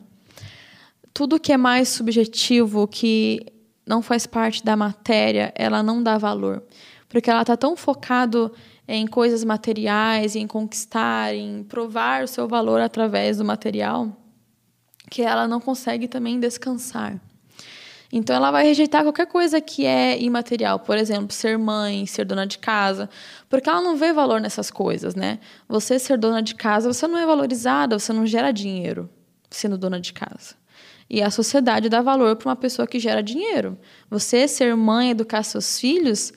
tudo 1.13 1.39
que 1.39 1.53
é 1.53 1.57
mais 1.57 1.87
subjetivo, 1.89 2.87
que 2.87 3.45
não 3.85 4.01
faz 4.01 4.27
parte 4.27 4.63
da 4.63 4.75
matéria, 4.75 5.53
ela 5.55 5.81
não 5.81 6.03
dá 6.03 6.17
valor. 6.17 6.63
Porque 7.07 7.29
ela 7.29 7.41
está 7.41 7.55
tão 7.55 7.75
focado 7.75 8.53
em 8.87 9.07
coisas 9.07 9.43
materiais, 9.43 10.35
em 10.35 10.45
conquistar, 10.45 11.33
em 11.33 11.63
provar 11.63 12.23
o 12.23 12.27
seu 12.27 12.47
valor 12.47 12.81
através 12.81 13.37
do 13.37 13.45
material, 13.45 14.15
que 15.09 15.21
ela 15.21 15.47
não 15.47 15.59
consegue 15.59 16.07
também 16.07 16.39
descansar. 16.39 17.19
Então 18.11 18.35
ela 18.35 18.49
vai 18.49 18.63
rejeitar 18.63 19.03
qualquer 19.03 19.27
coisa 19.27 19.61
que 19.61 19.85
é 19.85 20.19
imaterial, 20.19 20.79
por 20.79 20.97
exemplo, 20.97 21.31
ser 21.31 21.57
mãe, 21.57 22.05
ser 22.07 22.25
dona 22.25 22.47
de 22.47 22.57
casa, 22.57 23.09
porque 23.47 23.69
ela 23.69 23.81
não 23.81 23.95
vê 23.95 24.11
valor 24.11 24.41
nessas 24.41 24.71
coisas, 24.71 25.13
né? 25.13 25.39
Você 25.67 25.99
ser 25.99 26.17
dona 26.17 26.41
de 26.41 26.55
casa, 26.55 26.91
você 26.91 27.07
não 27.07 27.19
é 27.19 27.25
valorizada, 27.25 27.99
você 27.99 28.11
não 28.11 28.25
gera 28.25 28.51
dinheiro 28.51 29.09
sendo 29.49 29.77
dona 29.77 29.99
de 29.99 30.13
casa. 30.13 30.55
E 31.09 31.21
a 31.21 31.29
sociedade 31.29 31.89
dá 31.89 32.01
valor 32.01 32.35
para 32.35 32.49
uma 32.49 32.55
pessoa 32.55 32.87
que 32.87 32.99
gera 32.99 33.21
dinheiro. 33.21 33.77
Você 34.09 34.47
ser 34.47 34.75
mãe, 34.75 35.11
educar 35.11 35.43
seus 35.43 35.79
filhos, 35.79 36.31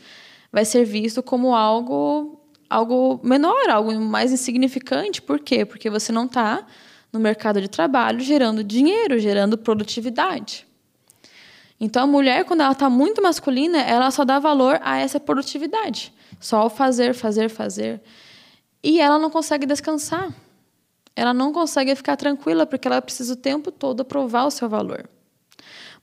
vai 0.51 0.65
ser 0.65 0.85
visto 0.85 1.23
como 1.23 1.55
algo 1.55 2.39
algo 2.71 3.21
menor, 3.23 3.69
algo 3.69 3.95
mais 4.01 4.33
insignificante. 4.33 5.21
Por 5.21 5.39
quê? 5.41 5.65
Porque 5.65 5.91
você 5.91 6.11
não 6.11 6.25
está 6.25 6.67
no 7.13 7.21
mercado 7.21 7.61
de 7.61 7.69
trabalho 7.69 8.21
gerando 8.21 8.65
dinheiro, 8.65 9.19
gerando 9.19 9.59
produtividade. 9.59 10.67
Então, 11.85 12.05
a 12.05 12.07
mulher, 12.07 12.45
quando 12.45 12.61
ela 12.61 12.71
está 12.71 12.89
muito 12.89 13.21
masculina, 13.21 13.79
ela 13.79 14.09
só 14.13 14.25
dá 14.25 14.39
valor 14.39 14.79
a 14.85 14.99
essa 15.01 15.19
produtividade. 15.19 16.15
Só 16.39 16.59
ao 16.59 16.71
fazer, 16.71 17.13
fazer, 17.13 17.49
fazer. 17.49 18.01
E 18.85 19.01
ela 19.01 19.19
não 19.19 19.29
consegue 19.29 19.67
descansar. 19.67 20.33
Ela 21.17 21.35
não 21.35 21.53
consegue 21.53 21.93
ficar 21.97 22.17
tranquila, 22.17 22.65
porque 22.67 22.87
ela 22.87 23.03
precisa 23.03 23.33
o 23.33 23.37
tempo 23.37 23.73
todo 23.73 24.05
provar 24.05 24.45
o 24.45 24.51
seu 24.53 24.69
valor. 24.69 25.11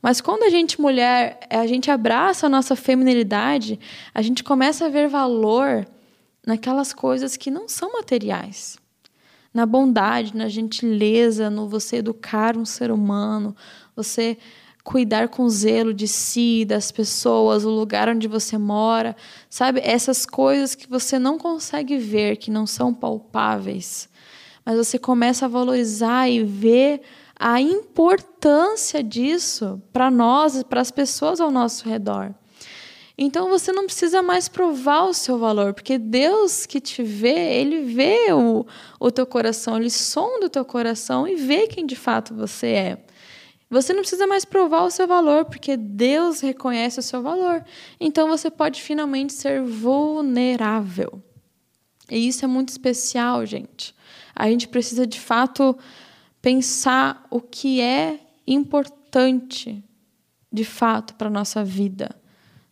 Mas 0.02 0.20
quando 0.20 0.44
a 0.44 0.50
gente, 0.50 0.82
mulher, 0.82 1.40
a 1.50 1.66
gente 1.66 1.90
abraça 1.90 2.48
a 2.48 2.50
nossa 2.50 2.76
feminilidade, 2.76 3.80
a 4.14 4.22
gente 4.22 4.44
começa 4.44 4.86
a 4.86 4.90
ver 4.90 5.08
valor 5.08 5.88
naquelas 6.46 6.92
coisas 6.92 7.38
que 7.38 7.50
não 7.50 7.70
são 7.70 7.94
materiais. 7.94 8.78
Na 9.54 9.66
bondade, 9.66 10.36
na 10.36 10.50
gentileza, 10.50 11.50
no 11.50 11.70
você 11.70 11.98
educar 11.98 12.58
um 12.58 12.66
ser 12.66 12.92
humano, 12.92 13.56
você 13.96 14.38
cuidar 14.84 15.28
com 15.28 15.48
zelo 15.50 15.94
de 15.94 16.08
si, 16.08 16.66
das 16.66 16.92
pessoas, 16.92 17.66
o 17.66 17.70
lugar 17.70 18.10
onde 18.10 18.28
você 18.28 18.58
mora, 18.58 19.16
sabe? 19.50 19.82
Essas 19.84 20.26
coisas 20.26 20.76
que 20.76 20.90
você 20.90 21.20
não 21.20 21.38
consegue 21.38 21.98
ver, 21.98 22.38
que 22.38 22.50
não 22.50 22.66
são 22.66 22.94
palpáveis, 22.94 24.10
mas 24.66 24.78
você 24.78 24.98
começa 24.98 25.46
a 25.46 25.50
valorizar 25.50 26.30
e 26.30 26.44
ver 26.44 27.02
a 27.40 27.62
importância 27.62 29.02
disso 29.02 29.82
para 29.94 30.12
nós, 30.12 30.62
para 30.64 30.82
as 30.82 30.92
pessoas 30.92 31.40
ao 31.40 31.50
nosso 31.50 31.88
redor. 31.88 32.34
Então 33.22 33.50
você 33.50 33.74
não 33.74 33.86
precisa 33.86 34.22
mais 34.22 34.48
provar 34.48 35.04
o 35.04 35.14
seu 35.14 35.38
valor, 35.38 35.74
porque 35.74 35.98
Deus 35.98 36.66
que 36.66 36.80
te 36.80 37.04
vê, 37.04 37.60
Ele 37.60 37.82
vê 37.82 38.32
o, 38.32 38.66
o 38.98 39.12
teu 39.12 39.26
coração, 39.26 39.78
Ele 39.78 39.90
sonda 39.90 40.46
o 40.46 40.50
teu 40.50 40.64
coração 40.64 41.28
e 41.28 41.36
vê 41.36 41.68
quem 41.68 41.86
de 41.86 41.98
fato 41.98 42.34
você 42.34 42.68
é. 42.68 42.98
Você 43.70 43.94
não 43.94 44.02
precisa 44.02 44.26
mais 44.26 44.44
provar 44.46 44.84
o 44.84 44.90
seu 44.90 45.08
valor, 45.08 45.46
porque 45.46 45.78
Deus 45.78 46.42
reconhece 46.42 47.00
o 47.00 47.04
seu 47.04 47.22
valor. 47.22 47.64
Então 48.00 48.28
você 48.28 48.50
pode 48.50 48.82
finalmente 48.82 49.34
ser 49.34 49.62
vulnerável. 49.64 51.22
E 52.10 52.28
isso 52.28 52.44
é 52.44 52.48
muito 52.48 52.70
especial, 52.70 53.46
gente. 53.46 53.96
A 54.36 54.50
gente 54.50 54.68
precisa 54.68 55.06
de 55.06 55.20
fato 55.20 55.78
pensar 56.42 57.28
o 57.30 57.40
que 57.40 57.80
é 57.80 58.20
importante 58.48 59.84
de 60.52 60.64
fato 60.64 61.14
para 61.14 61.28
a 61.28 61.32
nossa 61.32 61.64
vida. 61.64 62.10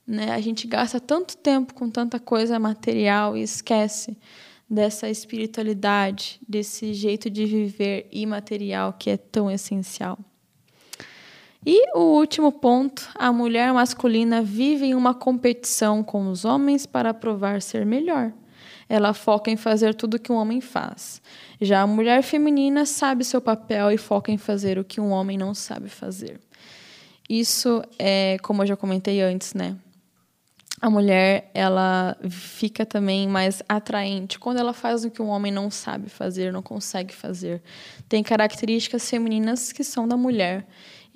Né? 0.06 0.32
A 0.32 0.42
gente 0.42 0.66
gasta 0.66 1.00
tanto 1.00 1.38
tempo 1.38 1.76
com 1.76 1.90
tanta 1.90 2.20
coisa 2.20 2.58
material 2.58 3.38
e 3.38 3.44
esquece 3.44 4.18
dessa 4.70 5.10
espiritualidade, 5.10 6.40
desse 6.48 6.94
jeito 6.94 7.30
de 7.30 7.46
viver 7.46 8.08
imaterial 8.12 8.94
que 8.94 9.10
é 9.12 9.18
tão 9.18 9.52
essencial. 9.52 10.18
E 11.70 11.92
o 11.94 12.18
último 12.18 12.50
ponto: 12.50 13.10
a 13.14 13.30
mulher 13.30 13.74
masculina 13.74 14.42
vive 14.42 14.86
em 14.86 14.96
uma 14.96 15.14
competição 15.14 16.02
com 16.02 16.32
os 16.32 16.46
homens 16.46 16.86
para 16.86 17.14
provar 17.14 17.62
ser 17.62 17.86
melhor. 17.86 18.32
Ela 18.88 19.14
foca 19.14 19.52
em 19.52 19.58
fazer 19.58 19.94
tudo 19.94 20.14
o 20.14 20.20
que 20.20 20.32
um 20.32 20.36
homem 20.36 20.62
faz. 20.62 21.22
Já 21.60 21.82
a 21.82 21.88
mulher 21.88 22.24
feminina 22.24 22.86
sabe 22.86 23.26
seu 23.26 23.42
papel 23.42 23.92
e 23.92 23.98
foca 23.98 24.32
em 24.32 24.38
fazer 24.38 24.80
o 24.80 24.86
que 24.86 25.02
um 25.02 25.10
homem 25.10 25.38
não 25.38 25.54
sabe 25.54 25.90
fazer. 25.90 26.40
Isso 27.30 27.84
é, 28.00 28.38
como 28.42 28.64
eu 28.64 28.68
já 28.68 28.78
comentei 28.78 29.22
antes, 29.22 29.54
né? 29.54 29.76
A 30.80 30.90
mulher, 30.90 31.52
ela 31.54 32.16
fica 32.30 32.86
também 32.86 33.28
mais 33.28 33.62
atraente 33.68 34.40
quando 34.40 34.60
ela 34.60 34.72
faz 34.72 35.04
o 35.04 35.12
que 35.12 35.22
um 35.22 35.28
homem 35.28 35.52
não 35.52 35.70
sabe 35.70 36.08
fazer, 36.08 36.54
não 36.54 36.62
consegue 36.62 37.14
fazer. 37.14 37.62
Tem 38.08 38.24
características 38.24 39.10
femininas 39.10 39.74
que 39.74 39.84
são 39.84 40.08
da 40.08 40.16
mulher. 40.16 40.66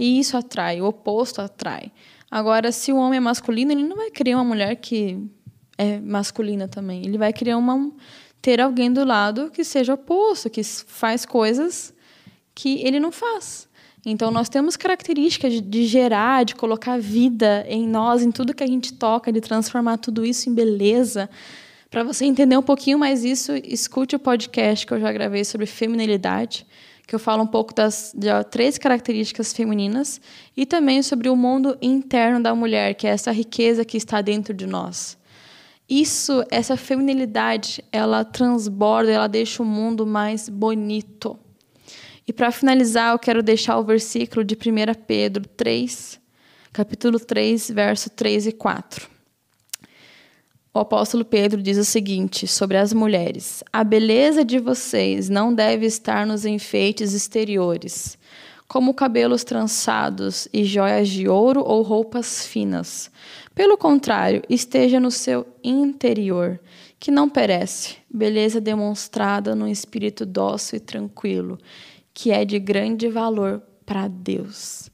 E 0.01 0.17
isso 0.17 0.35
atrai, 0.35 0.81
o 0.81 0.85
oposto 0.85 1.41
atrai. 1.41 1.91
Agora, 2.29 2.71
se 2.71 2.91
o 2.91 2.97
homem 2.97 3.17
é 3.17 3.19
masculino, 3.19 3.71
ele 3.71 3.83
não 3.83 3.95
vai 3.95 4.09
querer 4.09 4.33
uma 4.33 4.43
mulher 4.43 4.75
que 4.77 5.15
é 5.77 5.99
masculina 5.99 6.67
também. 6.67 7.05
Ele 7.05 7.19
vai 7.19 7.31
querer 7.31 7.55
uma, 7.55 7.91
ter 8.41 8.59
alguém 8.59 8.91
do 8.91 9.05
lado 9.05 9.51
que 9.51 9.63
seja 9.63 9.93
oposto, 9.93 10.49
que 10.49 10.63
faz 10.63 11.23
coisas 11.23 11.93
que 12.55 12.81
ele 12.81 12.99
não 12.99 13.11
faz. 13.11 13.69
Então, 14.03 14.31
nós 14.31 14.49
temos 14.49 14.75
características 14.75 15.53
de, 15.53 15.61
de, 15.61 15.85
gerar, 15.85 16.45
de 16.45 16.55
colocar 16.55 16.99
vida 16.99 17.63
em 17.67 17.87
nós, 17.87 18.23
em 18.23 18.31
tudo 18.31 18.55
que 18.55 18.63
a 18.63 18.67
gente 18.67 18.93
toca, 18.93 19.31
de 19.31 19.39
transformar 19.39 19.97
tudo 19.97 20.25
isso 20.25 20.49
em 20.49 20.53
beleza. 20.55 21.29
Para 21.91 22.03
você 22.03 22.25
entender 22.25 22.57
um 22.57 22.63
pouquinho 22.63 22.97
mais 22.97 23.23
isso, 23.23 23.51
escute 23.63 24.15
o 24.15 24.19
podcast 24.19 24.83
que 24.83 24.93
eu 24.95 24.99
já 24.99 25.11
gravei 25.11 25.45
sobre 25.45 25.67
feminilidade 25.67 26.65
que 27.05 27.15
eu 27.15 27.19
falo 27.19 27.43
um 27.43 27.47
pouco 27.47 27.73
das 27.73 28.15
três 28.49 28.77
características 28.77 29.51
femininas 29.53 30.21
e 30.55 30.65
também 30.65 31.01
sobre 31.01 31.29
o 31.29 31.35
mundo 31.35 31.77
interno 31.81 32.41
da 32.41 32.55
mulher, 32.55 32.93
que 32.93 33.05
é 33.05 33.09
essa 33.09 33.31
riqueza 33.31 33.83
que 33.83 33.97
está 33.97 34.21
dentro 34.21 34.53
de 34.53 34.65
nós. 34.65 35.17
Isso, 35.89 36.45
essa 36.49 36.77
feminilidade, 36.77 37.83
ela 37.91 38.23
transborda, 38.23 39.11
ela 39.11 39.27
deixa 39.27 39.61
o 39.61 39.65
mundo 39.65 40.07
mais 40.07 40.47
bonito. 40.47 41.37
E 42.25 42.31
para 42.31 42.49
finalizar, 42.49 43.11
eu 43.11 43.19
quero 43.19 43.43
deixar 43.43 43.77
o 43.77 43.83
versículo 43.83 44.45
de 44.45 44.55
1 44.55 44.93
Pedro 45.05 45.45
3, 45.57 46.17
capítulo 46.71 47.19
3, 47.19 47.71
verso 47.71 48.09
3 48.09 48.47
e 48.47 48.51
4. 48.53 49.20
O 50.73 50.79
apóstolo 50.79 51.25
Pedro 51.25 51.61
diz 51.61 51.77
o 51.77 51.83
seguinte 51.83 52.47
sobre 52.47 52.77
as 52.77 52.93
mulheres: 52.93 53.61
A 53.73 53.83
beleza 53.83 54.45
de 54.45 54.57
vocês 54.57 55.27
não 55.27 55.53
deve 55.53 55.85
estar 55.85 56.25
nos 56.25 56.45
enfeites 56.45 57.13
exteriores, 57.13 58.17
como 58.69 58.93
cabelos 58.93 59.43
trançados 59.43 60.47
e 60.53 60.63
joias 60.63 61.09
de 61.09 61.27
ouro 61.27 61.61
ou 61.61 61.81
roupas 61.81 62.45
finas. 62.45 63.11
Pelo 63.53 63.77
contrário, 63.77 64.41
esteja 64.49 64.97
no 64.97 65.11
seu 65.11 65.45
interior, 65.61 66.57
que 66.97 67.11
não 67.11 67.27
perece, 67.27 67.97
beleza 68.09 68.61
demonstrada 68.61 69.53
num 69.53 69.67
espírito 69.67 70.25
dócil 70.25 70.77
e 70.77 70.79
tranquilo, 70.79 71.57
que 72.13 72.31
é 72.31 72.45
de 72.45 72.57
grande 72.59 73.09
valor 73.09 73.61
para 73.85 74.07
Deus. 74.07 74.90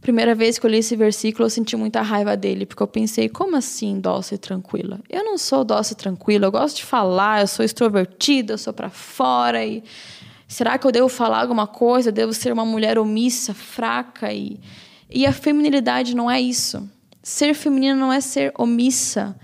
Primeira 0.00 0.34
vez 0.34 0.58
que 0.58 0.64
eu 0.64 0.70
li 0.70 0.78
esse 0.78 0.96
versículo, 0.96 1.46
eu 1.46 1.50
senti 1.50 1.76
muita 1.76 2.00
raiva 2.00 2.36
dele, 2.36 2.64
porque 2.64 2.82
eu 2.82 2.86
pensei, 2.86 3.28
como 3.28 3.56
assim 3.56 4.00
dócil 4.00 4.36
e 4.36 4.38
tranquila? 4.38 5.00
Eu 5.08 5.24
não 5.24 5.36
sou 5.36 5.62
dócil 5.62 5.94
e 5.94 5.96
tranquila, 5.96 6.46
eu 6.46 6.52
gosto 6.52 6.76
de 6.76 6.84
falar, 6.84 7.42
eu 7.42 7.46
sou 7.46 7.64
extrovertida, 7.64 8.54
eu 8.54 8.58
sou 8.58 8.72
para 8.72 8.88
fora 8.88 9.64
e 9.64 9.84
será 10.48 10.78
que 10.78 10.86
eu 10.86 10.92
devo 10.92 11.08
falar 11.08 11.40
alguma 11.42 11.66
coisa? 11.66 12.08
Eu 12.08 12.12
devo 12.12 12.32
ser 12.32 12.52
uma 12.52 12.64
mulher 12.64 12.98
omissa, 12.98 13.52
fraca 13.52 14.32
e 14.32 14.58
e 15.12 15.26
a 15.26 15.32
feminilidade 15.32 16.14
não 16.14 16.30
é 16.30 16.40
isso. 16.40 16.88
Ser 17.22 17.52
feminina 17.52 17.96
não 17.96 18.12
é 18.12 18.20
ser 18.20 18.52
omissa, 18.56 19.36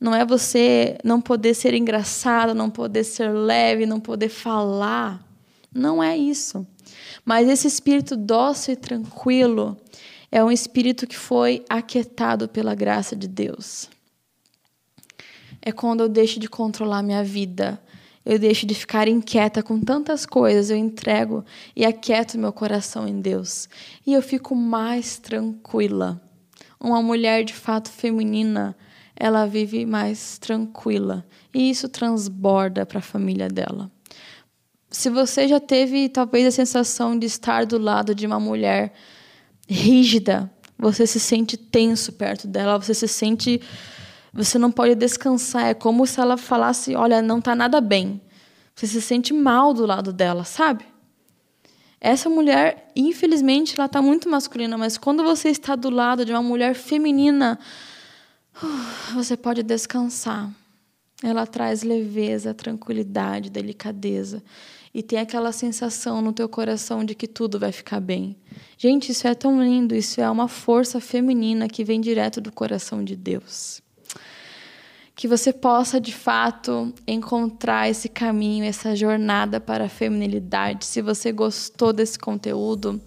não 0.00 0.14
é 0.14 0.24
você 0.24 0.96
não 1.02 1.20
poder 1.20 1.54
ser 1.54 1.74
engraçada, 1.74 2.54
não 2.54 2.70
poder 2.70 3.02
ser 3.02 3.30
leve, 3.32 3.84
não 3.84 3.98
poder 3.98 4.28
falar. 4.28 5.20
Não 5.74 6.02
é 6.02 6.16
isso. 6.16 6.66
Mas 7.28 7.46
esse 7.46 7.68
espírito 7.68 8.16
dócil 8.16 8.72
e 8.72 8.76
tranquilo 8.76 9.76
é 10.32 10.42
um 10.42 10.50
espírito 10.50 11.06
que 11.06 11.14
foi 11.14 11.62
aquietado 11.68 12.48
pela 12.48 12.74
graça 12.74 13.14
de 13.14 13.28
Deus. 13.28 13.90
É 15.60 15.70
quando 15.70 16.00
eu 16.00 16.08
deixo 16.08 16.40
de 16.40 16.48
controlar 16.48 17.02
minha 17.02 17.22
vida, 17.22 17.78
eu 18.24 18.38
deixo 18.38 18.64
de 18.64 18.74
ficar 18.74 19.08
inquieta 19.08 19.62
com 19.62 19.78
tantas 19.78 20.24
coisas, 20.24 20.70
eu 20.70 20.78
entrego 20.78 21.44
e 21.76 21.84
aquieto 21.84 22.38
meu 22.38 22.50
coração 22.50 23.06
em 23.06 23.20
Deus. 23.20 23.68
E 24.06 24.14
eu 24.14 24.22
fico 24.22 24.54
mais 24.56 25.18
tranquila. 25.18 26.18
Uma 26.80 27.02
mulher 27.02 27.44
de 27.44 27.52
fato 27.52 27.90
feminina, 27.90 28.74
ela 29.14 29.44
vive 29.44 29.84
mais 29.84 30.38
tranquila. 30.38 31.26
E 31.52 31.68
isso 31.68 31.90
transborda 31.90 32.86
para 32.86 33.00
a 33.00 33.02
família 33.02 33.50
dela 33.50 33.90
se 34.90 35.10
você 35.10 35.46
já 35.46 35.60
teve 35.60 36.08
talvez 36.08 36.46
a 36.46 36.50
sensação 36.50 37.18
de 37.18 37.26
estar 37.26 37.66
do 37.66 37.78
lado 37.78 38.14
de 38.14 38.26
uma 38.26 38.40
mulher 38.40 38.92
rígida, 39.68 40.50
você 40.78 41.06
se 41.06 41.20
sente 41.20 41.56
tenso 41.56 42.12
perto 42.12 42.46
dela, 42.46 42.78
você 42.78 42.94
se 42.94 43.08
sente 43.08 43.60
você 44.32 44.58
não 44.58 44.70
pode 44.70 44.94
descansar, 44.94 45.66
é 45.66 45.74
como 45.74 46.06
se 46.06 46.20
ela 46.20 46.36
falasse, 46.36 46.94
olha, 46.94 47.22
não 47.22 47.38
está 47.38 47.54
nada 47.54 47.80
bem. 47.80 48.20
Você 48.74 48.86
se 48.86 49.00
sente 49.00 49.32
mal 49.32 49.74
do 49.74 49.84
lado 49.86 50.12
dela, 50.12 50.44
sabe? 50.44 50.84
Essa 52.00 52.28
mulher, 52.28 52.92
infelizmente, 52.94 53.74
ela 53.76 53.86
está 53.86 54.00
muito 54.00 54.28
masculina, 54.28 54.78
mas 54.78 54.96
quando 54.96 55.24
você 55.24 55.48
está 55.48 55.74
do 55.74 55.90
lado 55.90 56.24
de 56.24 56.32
uma 56.32 56.42
mulher 56.42 56.74
feminina, 56.74 57.58
você 59.14 59.36
pode 59.36 59.62
descansar. 59.62 60.48
Ela 61.22 61.46
traz 61.46 61.82
leveza, 61.82 62.54
tranquilidade, 62.54 63.50
delicadeza 63.50 64.42
e 64.94 65.02
tem 65.02 65.18
aquela 65.18 65.52
sensação 65.52 66.22
no 66.22 66.32
teu 66.32 66.48
coração 66.48 67.04
de 67.04 67.14
que 67.14 67.26
tudo 67.26 67.58
vai 67.58 67.72
ficar 67.72 68.00
bem. 68.00 68.36
Gente, 68.76 69.12
isso 69.12 69.26
é 69.26 69.34
tão 69.34 69.62
lindo, 69.62 69.94
isso 69.94 70.20
é 70.20 70.30
uma 70.30 70.48
força 70.48 71.00
feminina 71.00 71.68
que 71.68 71.84
vem 71.84 72.00
direto 72.00 72.40
do 72.40 72.52
coração 72.52 73.04
de 73.04 73.16
Deus. 73.16 73.82
Que 75.14 75.26
você 75.26 75.52
possa 75.52 76.00
de 76.00 76.12
fato 76.12 76.94
encontrar 77.06 77.90
esse 77.90 78.08
caminho, 78.08 78.64
essa 78.64 78.94
jornada 78.94 79.60
para 79.60 79.86
a 79.86 79.88
feminilidade. 79.88 80.86
Se 80.86 81.02
você 81.02 81.32
gostou 81.32 81.92
desse 81.92 82.16
conteúdo, 82.18 83.00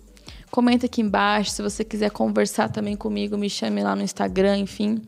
comenta 0.51 0.85
aqui 0.85 1.01
embaixo. 1.01 1.51
Se 1.51 1.61
você 1.61 1.85
quiser 1.85 2.11
conversar 2.11 2.69
também 2.69 2.97
comigo, 2.97 3.37
me 3.37 3.49
chame 3.49 3.81
lá 3.81 3.95
no 3.95 4.01
Instagram, 4.01 4.57
enfim, 4.57 5.01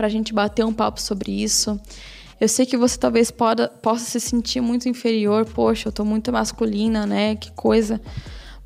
para 0.00 0.06
a 0.06 0.10
gente 0.10 0.32
bater 0.32 0.64
um 0.64 0.72
papo 0.72 0.98
sobre 0.98 1.30
isso. 1.30 1.78
Eu 2.40 2.48
sei 2.48 2.64
que 2.64 2.74
você 2.74 2.98
talvez 2.98 3.30
poda, 3.30 3.68
possa 3.68 4.06
se 4.06 4.18
sentir 4.18 4.62
muito 4.62 4.88
inferior, 4.88 5.44
poxa, 5.44 5.88
eu 5.88 5.92
tô 5.92 6.06
muito 6.06 6.32
masculina, 6.32 7.04
né? 7.04 7.36
Que 7.36 7.52
coisa. 7.52 8.00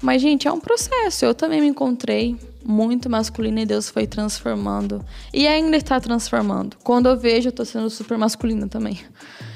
Mas, 0.01 0.23
gente, 0.23 0.47
é 0.47 0.53
um 0.53 0.61
processo. 0.61 1.25
Eu 1.25 1.35
também 1.35 1.61
me 1.61 1.66
encontrei 1.66 2.37
muito 2.64 3.11
masculina 3.11 3.62
e 3.62 3.66
Deus 3.66 3.88
foi 3.88 4.07
transformando. 4.07 5.05
E 5.33 5.44
ainda 5.49 5.77
está 5.77 5.99
transformando. 5.99 6.77
Quando 6.85 7.09
eu 7.09 7.18
vejo, 7.18 7.49
eu 7.49 7.53
tô 7.53 7.64
sendo 7.64 7.90
super 7.90 8.16
masculina 8.16 8.68
também. 8.68 9.01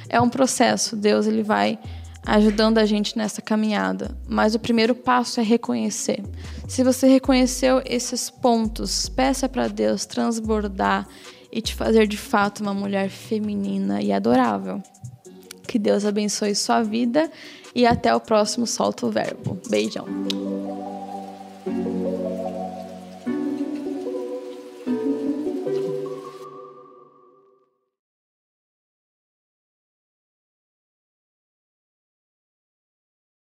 É 0.08 0.20
um 0.20 0.28
processo. 0.28 0.96
Deus, 0.96 1.28
ele 1.28 1.44
vai 1.44 1.78
ajudando 2.26 2.78
a 2.78 2.86
gente 2.86 3.16
nessa 3.16 3.40
caminhada. 3.40 4.18
Mas 4.28 4.52
o 4.56 4.58
primeiro 4.58 4.96
passo 4.96 5.38
é 5.38 5.44
reconhecer. 5.44 6.24
Se 6.66 6.82
você 6.82 7.06
reconheceu 7.06 7.80
esses 7.86 8.28
pontos, 8.30 9.08
peça 9.08 9.48
para 9.48 9.68
Deus 9.68 10.06
transbordar 10.06 11.06
e 11.50 11.60
te 11.60 11.74
fazer 11.74 12.06
de 12.06 12.16
fato 12.16 12.60
uma 12.60 12.74
mulher 12.74 13.08
feminina 13.08 14.02
e 14.02 14.12
adorável. 14.12 14.82
Que 15.66 15.78
Deus 15.78 16.04
abençoe 16.04 16.54
sua 16.54 16.82
vida 16.82 17.30
e 17.74 17.86
até 17.86 18.14
o 18.14 18.20
próximo 18.20 18.66
Solta 18.66 19.06
o 19.06 19.10
Verbo. 19.10 19.60
Beijão. 19.68 20.06